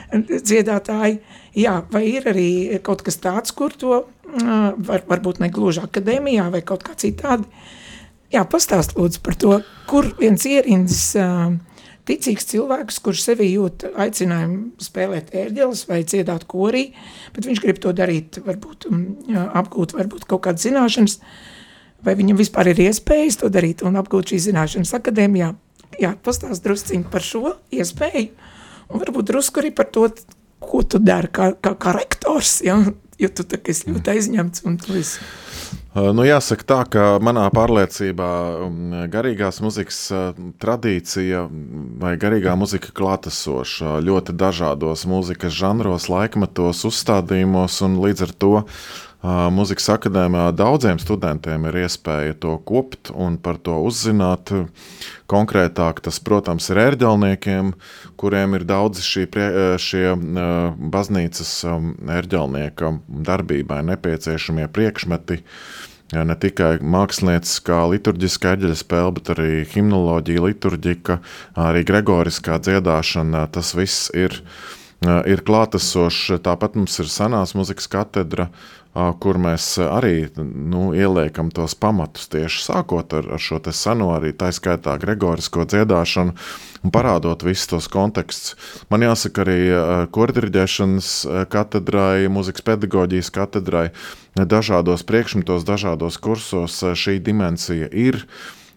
[0.09, 1.19] dziedātāji.
[1.59, 2.51] Jā, vai ir arī
[2.85, 4.07] kaut kas tāds, kur to uh,
[4.89, 7.49] var, varbūt negluži akadēmijā vai kaut kā citādi.
[8.33, 11.55] Jā, pastāst lūdzu par to, kur viens ierindas uh,
[12.09, 16.89] ticīgs cilvēks, kurš sevi jūt aicinājumu spēlēt ērģeles vai dziedāt korī,
[17.37, 18.89] bet viņš grib to darīt, varbūt
[19.29, 21.19] jā, apgūt varbūt kaut kādas zināšanas,
[22.05, 25.53] vai viņam vispār ir iespējas to darīt un apgūt šīs zināšanas akadēmijā.
[25.99, 28.29] Jā, pastāst drusciņi par šo iespēju
[28.93, 30.09] un varbūt drusku arī par to,
[30.63, 32.81] ko tu dari kā, kā, kā rektors, ja?
[33.19, 35.23] jo tu tā kā esi ļoti aizņemts un tu esi
[35.99, 38.29] Nu, jāsaka tā, ka manā pārliecībā
[38.67, 39.99] um, garīgās muzikas
[40.63, 41.43] tradīcija
[42.03, 48.55] vai garīgā muzika klātesoša ļoti dažādos mūzikas žanros, laikmetos, uzstādījumos, un līdz ar to
[49.19, 54.53] Mūzikas akadēmijā daudziem studentiem ir iespēja to kopt un par to uzzināt.
[55.27, 57.73] Konkrētāk tas, protams, ir ērģelniekiem,
[58.17, 59.27] kuriem ir daudzi šī,
[59.83, 60.15] šie
[60.95, 61.51] baznīcas
[62.15, 62.93] ērģelnieka
[63.27, 65.43] darbībai nepieciešamie priekšmeti.
[66.17, 71.19] Ne tikai mākslinieckā, liturģiskā eģeļa spēle, bet arī himnoloģija, liturģika,
[71.69, 73.45] arī gregoriskā dziedāšana.
[73.53, 74.39] Tas viss ir,
[75.29, 76.39] ir klātesošs.
[76.47, 82.65] Tāpat mums ir senās muzikas katedra, uh, kur mēs arī nu, ieliekam tos pamatus tieši
[82.65, 86.35] sākot ar, ar šo seno, arī tā skaitā gregorisko dziedāšanu
[86.83, 88.57] un parādot visus tos kontekstus.
[88.91, 89.59] Man jāsaka, arī
[90.15, 91.11] kordirģēšanas
[91.53, 93.89] katedrai, mūzikas pedagoģijas katedrai,
[94.39, 98.25] dažādos priekšmetos, dažādos kursos šī dimensija ir.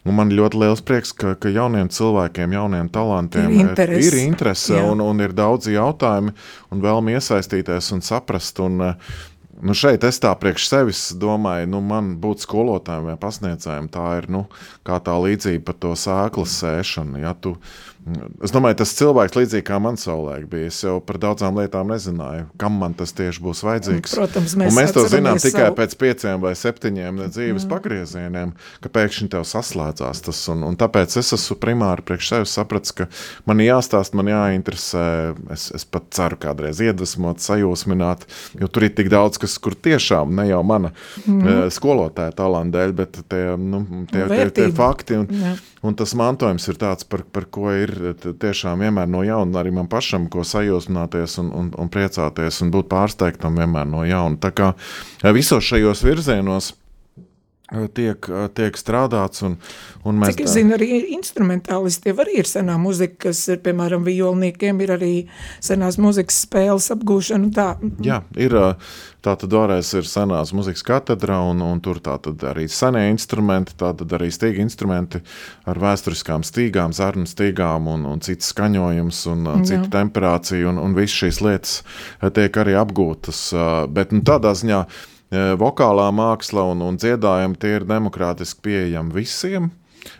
[0.01, 4.79] Un man ļoti liels prieks, ka, ka jauniem cilvēkiem, jauniem talantiem ir interese, ir interese
[4.81, 6.33] un, un ir daudzi jautājumi
[6.73, 8.63] un vēlmi iesaistīties un saprast.
[8.65, 9.19] Un, uh,
[9.61, 14.27] Nu šeit es tā priekš sevis domāju, nu man būt skolotājiem vai pasniedzējiem, tā ir
[14.33, 14.47] nu,
[14.87, 17.21] kā tā līdzība par to sēklas sēšanu.
[17.21, 17.53] Ja tu,
[18.41, 20.71] Es domāju, tas cilvēks līdzīgi kā man savulaik bija.
[20.71, 24.15] Es jau par daudzām lietām nezināju, kam man tas tieši būs vajadzīgs.
[24.17, 25.51] Protams, mēs, un mēs to zinām savu...
[25.51, 27.69] tikai pēc pieciem vai septiņiem dzīves mm.
[27.69, 30.39] pagriezieniem, ka pēkšņi tev saslēdzās tas.
[30.49, 33.07] Un, un tāpēc es esmu primāri priekš sevis sapratis, ka
[33.49, 35.05] man jāstāst, man jāinteresē.
[35.53, 38.25] Es, es pat ceru kādreiz iedvesmot, sajūsmināt,
[38.57, 40.89] jo tur ir tik daudz, kas kur tiešām ne jau mana
[41.27, 41.69] mm.
[41.73, 45.21] skolotāja talanta dēļ, bet tie, nu, tie, tie, tie fakti.
[45.21, 45.53] Un, Jā.
[45.85, 49.73] un tas mantojums ir tāds, par, par ko ir ir tiešām vienmēr no jauna arī
[49.75, 54.39] man pašam, ko sajūsmināties un, un, un priecāties un būt pārsteigtam vienmēr no jauna.
[54.41, 54.71] Tā kā
[55.35, 56.73] visos šajos virzienos
[57.95, 59.43] tiek, tiek strādāts.
[59.47, 59.57] Un,
[60.07, 64.81] un mēs Cik es zinu, arī instrumentālistiem arī ir senā muzika, kas ir, piemēram, violniekiem
[64.83, 65.13] ir arī
[65.63, 67.51] senās muzikas spēles apgūšana.
[67.55, 67.69] Tā.
[68.03, 68.57] Jā, ir
[69.21, 73.75] tā tad vēlreiz ir senās muzikas katedra un, un tur tā tad arī senie instrumenti,
[73.77, 75.21] tā tad arī stīgi instrumenti
[75.69, 79.57] ar vēsturiskām stīgām, zarnu stīgām un, un citas skaņojums un Jā.
[79.71, 81.81] citu temperāciju un, un viss šīs lietas
[82.35, 83.47] tiek arī apgūtas.
[83.93, 84.83] Bet nu, tādā ziņā
[85.31, 89.71] vokālā māksla un, un dziedājumi tie ir demokrātiski pieejami visiem.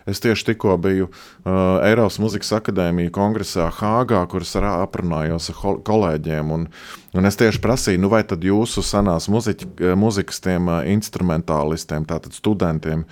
[0.06, 6.50] Es tieši tikko biju uh, Eiropas Mūzikas akadēmija kongresā Hāgā, kuras aprunājos ar kolēģiem.
[6.54, 6.66] Un,
[7.16, 12.34] un es tieši prasīju, nu vai tad jūsu senās muziķi, muzikas tiem uh, instrumentālistiem, tātad
[12.36, 13.06] studentiem,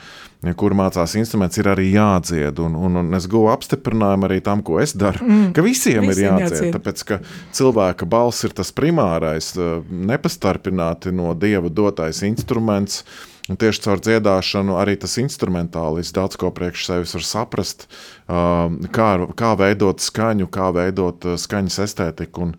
[0.56, 2.62] kur mācās instruments, ir arī jādzied.
[2.64, 6.14] Un, un, un es guvu apstiprinājumu arī tam, ko es daru, mm, ka visiem, visiem
[6.14, 6.76] ir jādzied, jādzied.
[6.78, 7.20] Tāpēc, ka
[7.56, 13.04] cilvēka balss ir tas primārais, uh, nepastarpināti no dieva dotais instruments.
[13.48, 17.86] Un tieši caur dziedāšanu arī tas instrumentālis daudz ko priekš sevis var saprast,
[18.28, 22.54] kā, kā veidot skaņu, kā veidot skaņas estētiku un,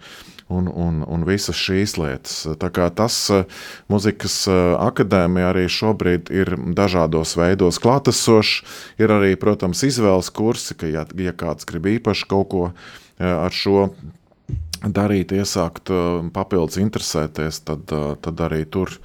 [0.52, 2.44] un, un, un visas šīs lietas.
[2.98, 3.20] Tas
[3.92, 8.64] muzikas akadēmija arī šobrīd ir dažādos veidos klātesošs,
[9.02, 12.66] ir arī, protams, izvēles kursi, ka ja, ja kāds grib īpaši kaut ko
[13.22, 13.92] ar šo
[14.82, 18.96] darīt, iesākt uh, papildus interesēties, tad, uh, tad arī tur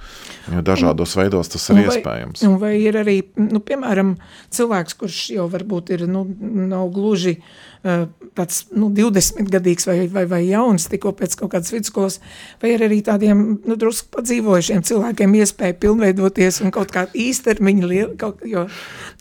[0.49, 2.45] dažādos un, veidos tas ir vai, iespējams.
[2.62, 4.14] Vai ir arī, nu, piemēram,
[4.57, 6.24] cilvēks, kurš jau varbūt ir, nu,
[6.70, 8.07] nav gluži uh,
[8.37, 12.18] tāds, nu, 20 gadīgs vai, vai, vai jauns, tikko pēc kaut kādas vidusskolas,
[12.62, 18.16] vai ir arī tādiem, nu, drusku padzīvojušiem cilvēkiem iespēja pilnveidoties un kaut kā īstermiņa liela,
[18.20, 18.66] kaut, jo,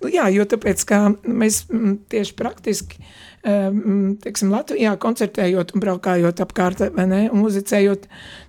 [0.01, 1.65] nu, jā, jo tāpēc, kā mēs
[2.11, 3.03] tieši praktiski
[3.45, 8.07] teiksim, Latvijā koncertējot un braukājot apkārt ne, un muzicējot,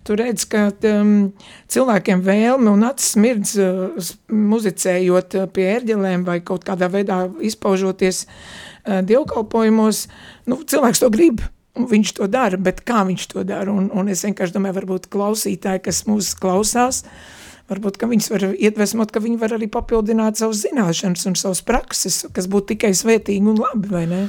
[0.08, 1.34] tu redz, ka um,
[1.72, 9.02] cilvēkiem vēlme un acis smirdz uh, muzicējot pie ērģelēm vai kaut kādā veidā izpaužoties uh,
[9.04, 10.06] dievkalpojumos,
[10.48, 11.44] nu, cilvēks to grib.
[11.76, 13.68] Viņš to dara, bet kā viņš to dara?
[13.68, 17.02] Un, un es vienkārši domāju, varbūt klausītāji, kas mūs klausās,
[17.68, 22.48] varbūt viņus var iedvesmot, ka viņi var arī papildināt savas zināšanas un savas prakses, kas
[22.48, 24.26] būtu tikai svētīgi un labi, vai ne?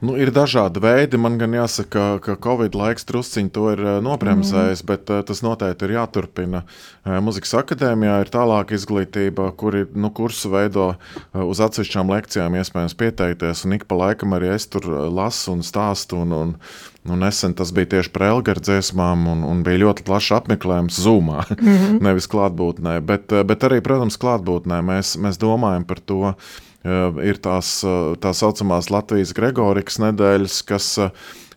[0.00, 1.18] Nu, ir dažādi veidi.
[1.20, 4.88] Man gan jāsaka, ka Covid laiks drusciņi to ir eh, nobremzējis, mm.
[4.88, 6.62] bet uh, tas noteikti ir jāturpina.
[7.04, 10.94] Uh, Mūzikas akadēmijā ir tālāka izglītība, kur ir nu, kursu veido
[11.36, 13.66] uz atsevišķām lekcijām, iespējams, pieteikties.
[13.68, 16.24] Un ik pa laikam arī es tur lasu un stāstu.
[16.24, 16.56] Un, un,
[17.00, 21.46] Nu, nesen tas bija tieši par Elgara dziesmām, un, un bija ļoti plašs apmeklējums Zoomā,
[21.48, 21.94] mm -hmm.
[22.04, 22.98] nevis klātbūtnē.
[23.00, 27.80] Bet, bet arī, protams, klātbūtnē mēs, mēs domājam par to, uh, ir tās
[28.22, 30.90] tā saucamās Latvijas Gregorikas nedēļas, kas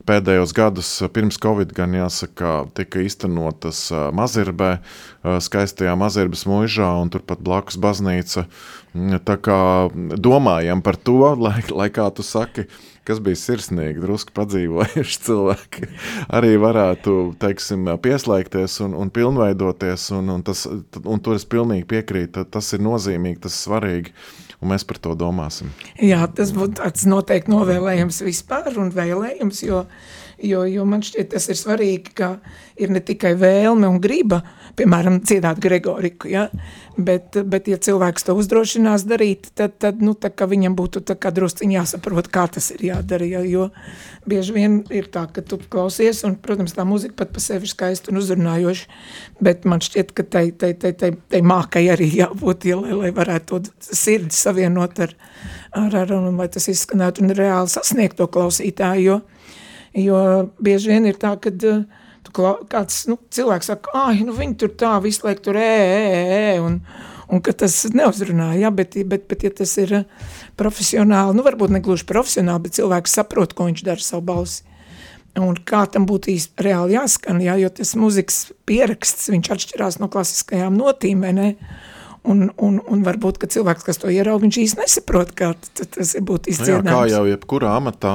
[0.04, 4.78] pēdējos gadus pirms Covid gan jāsaka, tika īstenotas Mazirbē,
[5.24, 8.46] skaistajā Mazirbas mūžā un turpat blakus baznīca.
[8.94, 9.60] Tā kā
[10.20, 12.68] domājam par to, lai, lai kā tu saki,
[13.08, 15.90] kas bija sirsnīgi, drusku padzīvojuši cilvēki,
[16.34, 20.10] arī varētu teiksim, pieslēgties un, un pilnveidoties.
[20.18, 20.66] Un, un, tas,
[21.04, 24.16] un tur es pilnīgi piekrītu, tas ir nozīmīgi, tas ir svarīgi
[24.64, 25.72] un mēs par to domāsim.
[26.00, 29.84] Jā, tas būtu tāds noteikti novēlējums vispār un vēlējums, jo,
[30.44, 32.36] jo, jo man šķiet tas ir svarīgi, ka
[32.80, 34.42] ir ne tikai vēlme un griba,
[34.78, 36.48] piemēram, dziedāt Gregoriku, ja?
[36.98, 41.32] bet, bet ja cilvēks to uzdrošinās darīt, tad, tad nu, tā, viņam būtu tā kā
[41.34, 43.44] drusciņi jāsaprot, kā tas ir jādara, ja?
[43.46, 43.70] jo
[44.30, 48.14] bieži vien ir tā, ka tu klausies, un, protams, tā muzika pat pa sevi skaisti
[48.14, 48.88] un uzrunājoši,
[49.44, 53.14] bet man šķiet, ka tai, tai, tai, tai, tai mākai arī jābūt, ja, lai, lai
[53.16, 55.14] varētu to sirdi savienot ar,
[55.78, 59.22] ar, ar un lai tas izskanētu un reāli sasniegt to klausītāju, jo,
[59.98, 60.20] jo
[60.64, 61.84] bieži vien ir tā, ka uh,
[62.34, 66.60] kāds nu, cilvēks saka, ah, nu viņi tur tā visu laiku tur ē, ē, ē,
[66.64, 66.80] un,
[67.30, 70.06] un ka tas neuzrunā, ja, bet, bet, bet ja tas ir
[70.58, 74.64] profesionāli, nu varbūt negluži profesionāli, bet cilvēks saprot, ko viņš dara savu balsi.
[75.34, 80.10] Un kā tam būtu īsti reāli jāskan, ja, jo tas muzikas pieraksts, viņš atšķirās no
[80.14, 81.48] klasiskajām notīm, vai ne?
[82.24, 86.54] Un, un, un varbūt, ka cilvēks, kas to ieraug, viņš īsti nesaprot, kā tas būtu
[86.54, 86.86] izdziedāms.
[86.88, 88.14] Nu jā, kā jau jebkurā amatā,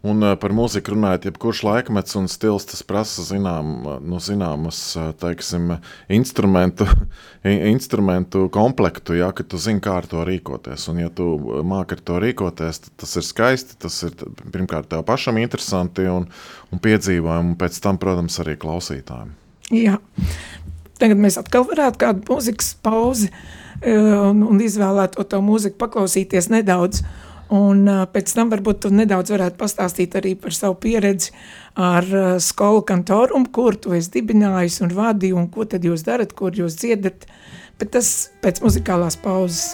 [0.00, 4.78] un par mūziku runājot, jebkurš laikmets un stils, tas prasa zinām, nu, zināmas,
[5.20, 5.74] teiksim,
[6.08, 6.88] instrumentu,
[7.74, 10.88] instrumentu komplektu, ja, ka tu zini, kā ar to rīkoties.
[10.88, 11.28] Un ja tu
[11.60, 16.30] māki ar to rīkoties, tad tas ir skaisti, tas ir pirmkārt tev pašam interesanti un,
[16.72, 19.36] un piedzīvojumi, un pēc tam, protams, arī klausītājiem.
[19.70, 20.00] Jā,
[21.00, 26.50] Tagad mēs atkal varētu kādu mūzikas pauzi e, un, un izvēlēt to, to mūziku, paklausīties
[26.52, 27.02] nedaudz.
[27.50, 31.32] Un uh, pēc tam varbūt tu nedaudz varētu pastāstīt arī par savu pieredzi
[31.74, 36.30] ar uh, skolu kantorumu, kur tu esi dibinājis un vadīji, un ko tad jūs darat,
[36.38, 37.26] kur jūs dziedat,
[37.82, 39.72] bet tas pēc muzikālās pauzes.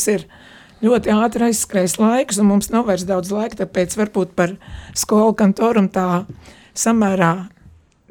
[0.00, 0.26] Mums ir
[0.80, 4.56] ļoti ātri aizskrējis laiks, un mums nav vairs daudz laika, tāpēc varbūt par
[4.96, 6.24] skolu kantorum tā
[6.72, 7.50] samērā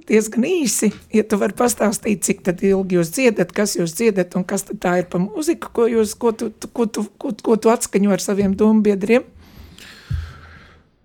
[0.10, 4.66] diezgan īsi, ja tu vari pastāstīt, cik ilgi jūs dziedat, kas jūs dziedat, un kas
[4.70, 8.22] tā ir pa mūziku, ko, jūs, ko, tu, ko, tu, ko, ko tu atskaņo ar
[8.22, 9.26] saviem dombiedriem?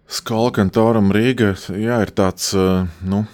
[0.09, 2.53] Skola kantoram Rīga, jā, ir tāds,
[3.05, 3.25] nu,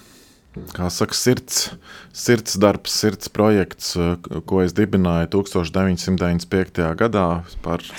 [0.74, 1.70] kā saka, sirds,
[2.16, 3.94] sirds darbs, sirds projekts,
[4.46, 6.82] ko es dibināju 1995.
[6.98, 7.28] gadā.
[7.64, 7.84] Par?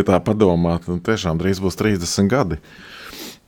[0.00, 2.58] Ja tā padomāt, nu, tiešām drīz būs 30 gadi.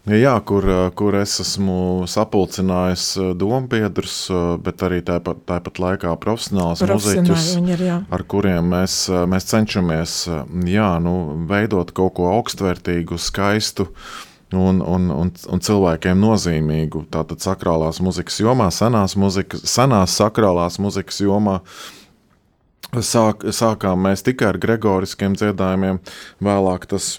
[0.03, 0.67] Jā, kur,
[0.99, 3.05] kur es esmu sapulcinājis
[3.39, 4.17] dombiedrus,
[4.65, 8.97] bet arī tāpat, tāpat laikā profesionāls muzeķus, ir, ar kuriem mēs,
[9.31, 10.17] mēs cenšamies
[10.67, 11.15] jā, nu,
[11.47, 13.87] veidot kaut ko augstvērtīgu, skaistu,
[14.53, 17.07] un, un, un, un cilvēkiem nozīmīgu.
[17.13, 21.61] Tātad sakrālās muzikas jomā, senās, muzikas, senās sakrālās muzikas jomā.
[22.93, 26.03] Sāk, sākām mēs tikai ar gregoriskiem dziedājumiem,
[26.45, 27.15] vēlāk tas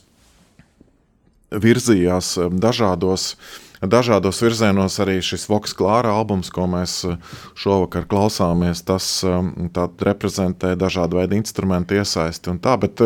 [1.50, 3.34] virzījās dažādos.
[3.84, 7.02] Dažādos virzienos arī šis Voks Klāra albums, ko mēs
[7.60, 9.08] šovakar klausāmies, tas
[10.08, 13.04] reprezentē dažādu veidu instrumentu iesaisti un tā, bet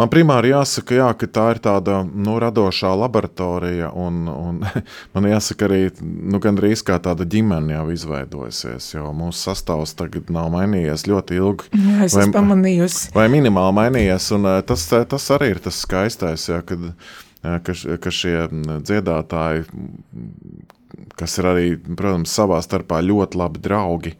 [0.00, 4.62] Man primāri jāsaka, jā, ka tā ir tāda nu, radošā laboratorija, un, un
[5.12, 10.48] man jāsaka arī nu, gandrīz kā tāda ģimene jau izveidojusies, jo mūsu sastāvs tagad nav
[10.54, 11.68] mainījies ļoti ilgi.
[11.76, 13.10] Jā, es esmu pamanījusi.
[13.16, 16.88] Vai minimāli mainījies, un tas, tas arī ir tas skaistais, jā, kad,
[17.68, 18.36] ka, ka šie
[18.88, 19.66] dziedātāji,
[21.20, 24.16] kas ir arī, protams, savā starpā ļoti labi draugi,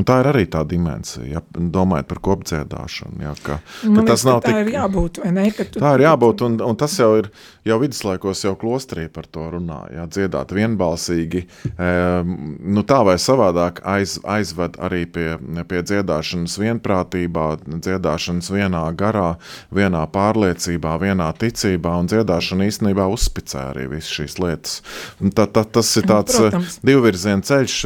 [0.00, 3.18] Un tā ir arī tā dimensija, ja, domājot par kopdziedāšanu.
[3.20, 4.60] Ja, ka, ka tas nav tā tik...
[4.62, 5.44] ir jābūt, ne?
[5.52, 5.82] Tu...
[5.82, 7.28] Tā ir jābūt, un, un tas jau ir,
[7.68, 11.42] jau viduslaikos jau klosterī par to runā, ja, dziedāt vienbalsīgi,
[11.76, 11.90] e,
[12.24, 15.26] nu tā vai savādāk aiz, aizved arī pie,
[15.68, 19.34] pie dziedāšanas vienprātībā, dziedāšanas vienā garā,
[19.76, 24.80] vienā pārliecībā, vienā ticībā, un dziedāšana īstenībā uzspicē arī visas šīs lietas.
[25.20, 26.80] Tā, tā, tas ir tāds Protams.
[26.80, 27.78] divvirziena ceļš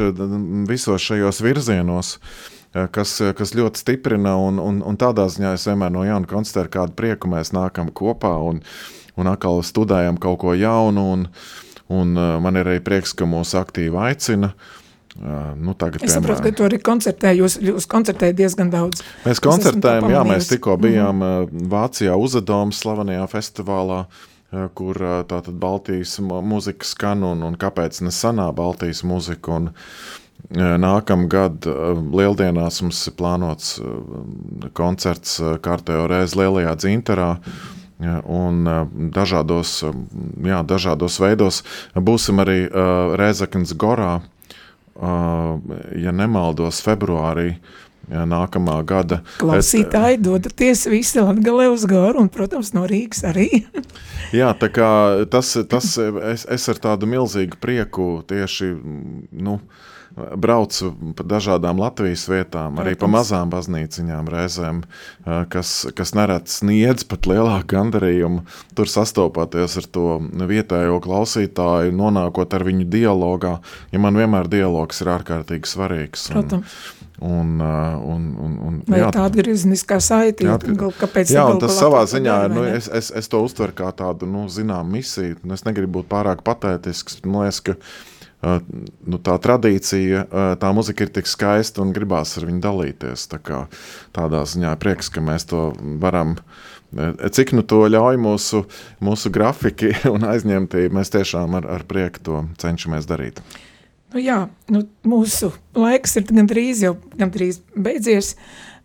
[0.71, 2.19] visos šajos virzienos, rajonos.
[2.91, 6.93] Kas, kas ļoti stiprina, un, un, un tādā ziņā es vienmēr no jauna konstatēju, kādu
[6.93, 8.59] prieku mēs nākam kopā un,
[9.17, 11.05] un atkal studējam kaut ko jaunu.
[11.13, 11.27] Un,
[11.89, 14.51] un man ir arī prieks, ka mūs aktīvi aicina.
[15.57, 17.41] Nu, tagad, es saprotu, ka tu arī koncertēji.
[17.41, 19.01] Jūs, jūs koncertējat diezgan daudz.
[19.25, 21.65] Mēs koncertējam, jā, mēs tikko bijām mm.
[21.71, 24.03] Vācijā Uzadomas slavenajā festivālā,
[24.77, 29.57] kur tātad Baltijas mūzika skan un, un kāpēc ne sanā Baltijas mūzika.
[29.57, 29.71] Un,
[30.55, 31.65] Nākamgad
[32.15, 33.73] lieldienās mums ir plānots
[34.77, 37.31] koncerts kārtējo reizi Lielajā dzinterā.
[38.31, 38.61] Un
[39.11, 39.81] dažādos,
[40.45, 41.63] jā, dažādos veidos
[41.97, 42.61] būsim arī
[43.19, 44.21] Rēzakens Gorā,
[44.95, 47.57] ja nemaldos, februārī.
[48.07, 49.17] Jā, nākamā gada.
[49.41, 53.49] Klausītāji, dodaties visi Latgalē uz garu un, protams, no Rīgas arī.
[54.39, 54.87] jā, tā kā
[55.27, 58.69] tas, tas es, es ar tādu milzīgu prieku tieši,
[59.43, 62.83] nu, uh, braucu pa dažādām Latvijas vietām, Protams.
[62.83, 64.81] arī pa mazām baznīciņām reizēm,
[65.53, 68.43] kas, kas nereti sniedz pat lielāku gandarījumu.
[68.77, 70.17] Tur sastopoties ar to
[70.49, 73.57] vietējo klausītāju, nonākot ar viņu dialogā,
[73.93, 76.29] ja man vienmēr dialogs ir ārkārtīgi svarīgs.
[76.33, 76.79] Protams.
[77.17, 80.57] Un, un, un, un, Vai jā, tā atgriezniskā saite, jā,
[80.99, 84.43] kāpēc jā, un tas savā ziņā, nu, es, es, es to uztveru kā tādu, nu,
[84.53, 87.77] zinām, misiju, es negribu būt pārāk patētisks, man liekas, ka
[88.41, 90.25] nu, tā tradīcija,
[90.61, 93.27] tā muzika ir tik skaista un gribās ar viņu dalīties.
[93.31, 93.63] Tā kā,
[94.15, 95.71] tādā ziņā prieks, ka mēs to
[96.01, 96.35] varam.
[97.33, 98.63] Cik nu to ļauj mūsu,
[99.03, 103.41] mūsu grafiki un aizņemtība, mēs tiešām ar, ar prieku to cenšamies darīt.
[104.13, 108.35] Nu jā, nu, mūsu laiks ir gandrīz jau gandrīz beidzies.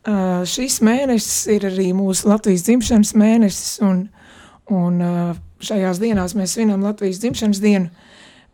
[0.03, 4.09] Uh, šis mēnesis ir arī mūsu Latvijas dzimšanas mēnesis, un,
[4.67, 7.93] un uh, šajās dienās mēs svinam Latvijas dzimšanas dienu.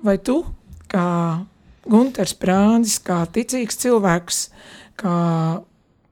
[0.04, 0.42] Vai tu
[0.90, 1.06] kā
[1.88, 4.42] Gunters Prāndis, kā ticīgs cilvēks,
[5.00, 5.16] kā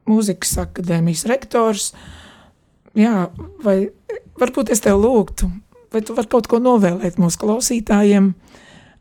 [0.08, 1.90] mūzikas akadēmijas rektors.
[2.96, 3.28] Jā,
[3.64, 3.90] vai
[4.40, 5.50] varbūt es tev lūgtu,
[5.92, 8.30] vai tu vari kaut ko novēlēt mūsu klausītājiem,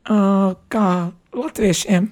[0.06, 0.88] kā
[1.36, 2.10] latviešiem,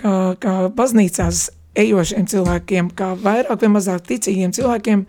[0.00, 5.06] kā, kā baznīcās ejošiem cilvēkiem, kā vairāk vai mazāk ticīgiem cilvēkiem,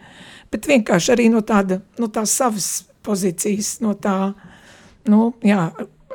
[0.53, 2.69] bet vienkārši arī no tāda, no tās savas
[3.05, 4.33] pozīcijas, no tā,
[5.11, 5.67] nu, jā,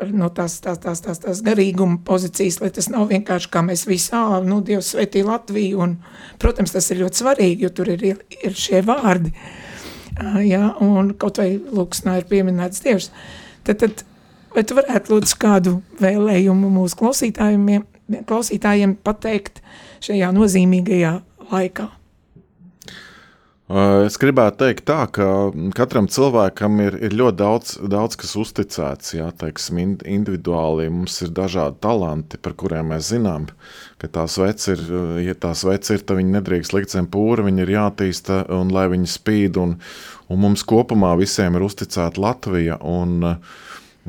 [0.09, 4.13] no tās, tās, tās, tās, tās garīguma pozīcijas, lai tas nav vienkārši kā mēs visi,
[4.17, 5.97] ā, nu, Dievs svētī Latviju, un,
[6.41, 8.07] protams, tas ir ļoti svarīgi, jo tur ir,
[8.41, 9.35] ir šie vārdi,
[10.47, 13.11] jā, un kaut vai lūksnā ir pieminēts Dievs.
[13.67, 14.05] Tad, tad,
[14.55, 17.87] vai tu varētu lūdzu kādu vēlējumu mūsu klausītājiem,
[18.29, 19.63] klausītājiem pateikt
[20.07, 21.17] šajā nozīmīgajā
[21.53, 21.91] laikā?
[23.71, 25.25] Es gribētu teikt, tā, ka
[25.79, 29.13] katram cilvēkam ir, ir ļoti daudz, daudz kas uzticēts.
[29.15, 33.47] Jā, teiksim, individuāli mums ir dažādi talanti, par kuriem mēs zinām,
[34.03, 34.83] ka tās veci ir,
[35.23, 38.89] ja tās veci ir, tad viņi nedrīkst likt zem pūra, viņi ir jātīsta un lai
[38.91, 39.61] viņi spīd.
[39.63, 39.77] Un,
[40.27, 42.81] un mums kopumā visiem ir uzticēta Latvija.
[42.83, 43.37] Un,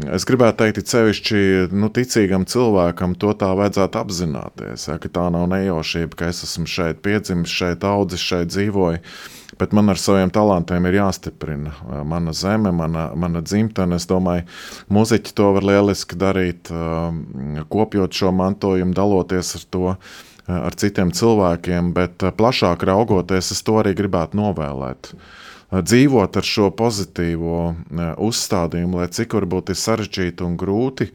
[0.07, 1.39] Es gribētu teikt, ka sevišķi
[1.75, 4.85] nu, ticīgam cilvēkam to tā vajadzētu apzināties.
[4.87, 9.03] Ja, tā nav nejaušība, ka es esmu šeit piedzimis, šeit audzis, šeit dzīvoju
[9.61, 11.75] bet man ar saviem talantiem ir jāstiprina
[12.07, 13.99] mana zeme, mana, mana dzimtene.
[14.01, 14.47] Es domāju,
[14.89, 16.71] muzeķi to var lieliski darīt,
[17.69, 19.93] kopjot šo mantojumu, daloties ar to
[20.51, 25.13] ar citiem cilvēkiem, bet plašāk raugoties, es to arī gribētu novēlēt.
[25.71, 27.61] Dzīvot ar šo pozitīvo
[28.19, 31.11] uzstādījumu, lai cik varbūt ir sarežģīti un grūti,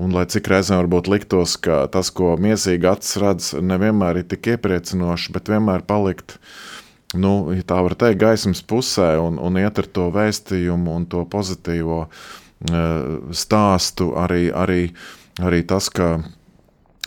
[0.00, 4.54] un lai cik reizēm varbūt liktos, ka tas, ko miesīgi acis redz, nevienmēr ir tik
[4.54, 6.54] iepriecinoši, bet vienmēr palikt uh,
[7.18, 11.24] nu, ja tā var teikt, gaismas pusē un, un iet ar to vēstījumu un to
[11.30, 14.12] pozitīvo uh, stāstu.
[14.20, 14.82] Arī, arī,
[15.42, 16.20] arī tas, ka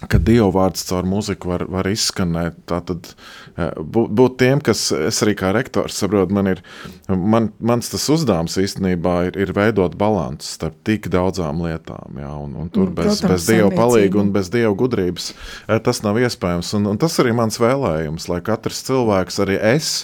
[0.10, 2.58] ka Dieva vārds caur muziku var, var izskanēt.
[2.70, 3.10] Tātad
[3.56, 6.64] eh, būt, būt tiem, kas es arī kā rektors saprotu, man ir,
[7.08, 12.58] man, mans tas uzdevums īstenībā ir, ir veidot balansu starp tik daudzām lietām, jā, un,
[12.66, 16.20] un tur mm, bez, Protams, bez Dieva palīga un bez Dieva gudrības eh, tas nav
[16.22, 16.74] iespējams.
[16.80, 19.96] Un, un tas arī mans vēlējums, lai katrs cilvēks, arī es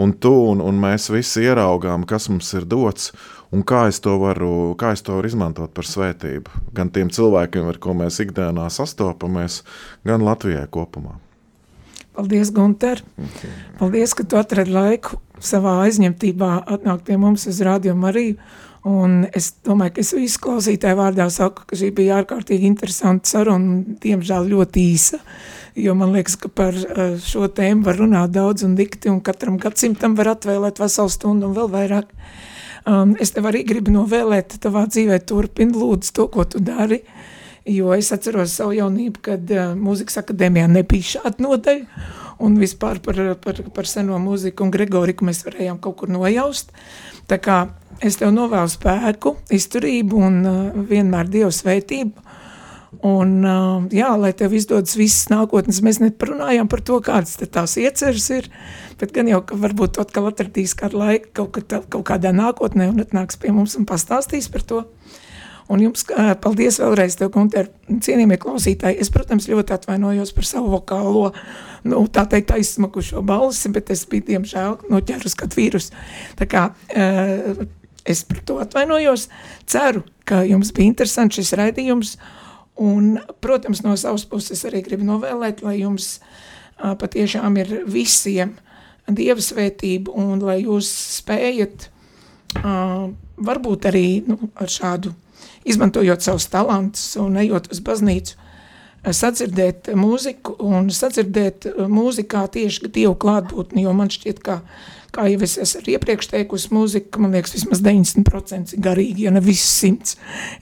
[0.00, 3.10] un tu un, un mēs visi ieraugām, kas mums ir dots,
[3.54, 6.62] un kā es to varu, kā es to varu izmantot par svētību.
[6.76, 9.62] Gan tiem cilvēkiem, ar ko mēs ikdienā sastopamies,
[10.06, 11.18] gan Latvijai kopumā.
[12.14, 13.02] Paldies, Gunter!
[13.16, 13.52] Okay.
[13.78, 18.36] Paldies, ka tu atradi laiku savā aizņemtībā atnākt pie mums uz Radio Mariju.
[18.88, 23.82] Un es domāju, ka es visu klausītāju vārdā saku, ka šī bija ārkārtīgi interesanta saruna,
[24.00, 25.20] diemžēl ļoti īsa,
[25.76, 29.60] jo man liekas, ka par eh, šo tēmu var runāt daudz un dikti, un katram
[29.60, 32.08] gadsimtam var atvēlēt veselu stundu un vēl vairāk.
[32.08, 32.49] Uh,
[32.88, 37.02] Um, es tev arī gribu novēlēt, tavā dzīvē turpini lūdzu to, ko tu dari,
[37.68, 42.06] jo es atceros savu jaunību, kad uh, mūzikas akadēmijā nebija šāda nodaļa,
[42.40, 46.72] un vispār par, par, par seno mūziku un Gregoriku mēs varējām kaut kur nojaust.
[47.28, 47.58] Tā kā
[48.00, 52.29] es tev novēlu spēku, izturību un uh, vienmēr Dievu svētību,
[52.90, 58.26] Un, uh, jā, lai tev izdodas visas nākotnes, mēs neparunājām par to, kādas tās ieceras
[58.34, 58.48] ir,
[58.98, 62.98] bet gan jau, ka varbūt atkal atradīs kādu laiku kaut, kad, kaut kādā nākotnē un
[63.04, 64.82] atnāks pie mums un pastāstīs par to.
[65.70, 66.02] Un jums
[66.42, 68.98] paldies vēlreiz tev, Gunter, cienījamie klausītāji.
[68.98, 71.28] Es, protams, ļoti atvainojos par savu vokālo,
[71.86, 75.92] nu, tā teikt, aizsmakušo balsi, bet es biju, diemžēl, noķērus kā vīrus.
[76.42, 76.64] Tā kā
[78.02, 79.28] es par to atvainojos.
[79.70, 82.16] Ceru, ka jums bija interesants šis raidījums,
[82.80, 88.54] Un, protams, no savas puses arī gribu novēlēt, lai jums uh, patiešām ir visiem
[89.10, 91.88] dieva svētība un lai jūs spējat
[92.62, 95.12] uh, varbūt arī nu, ar šādu,
[95.68, 98.38] izmantojot savus talantus un ejot uz baznīcu,
[99.00, 104.60] sadzirdēt mūziku un sadzirdēt mūzikā tieši Dievu klātbūtni, jo man šķiet, ka,
[105.12, 109.80] kā jau es esmu iepriekš teikusi, mūzika, man liekas, vismaz 90% garīgi, ja ne viss
[109.80, 110.18] simts.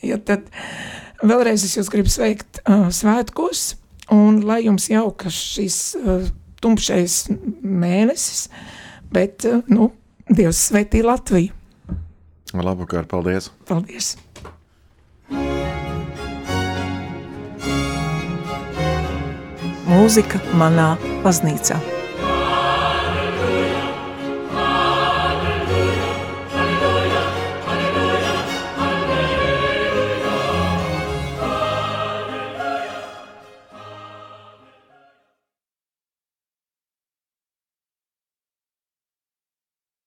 [0.06, 3.72] Ja tad, uh, Vēlreiz es jūs gribu sveikt uh, svētkos,
[4.14, 6.28] un lai jums jauka šis uh,
[6.62, 7.24] tumšais
[7.62, 8.46] mēnesis,
[9.10, 9.90] bet, uh, nu,
[10.28, 11.54] Dievs svētī Latviju.
[12.54, 13.50] Labvakar, paldies!
[13.66, 14.14] Paldies!
[19.88, 20.92] Mūzika manā
[21.24, 21.97] baznīcā.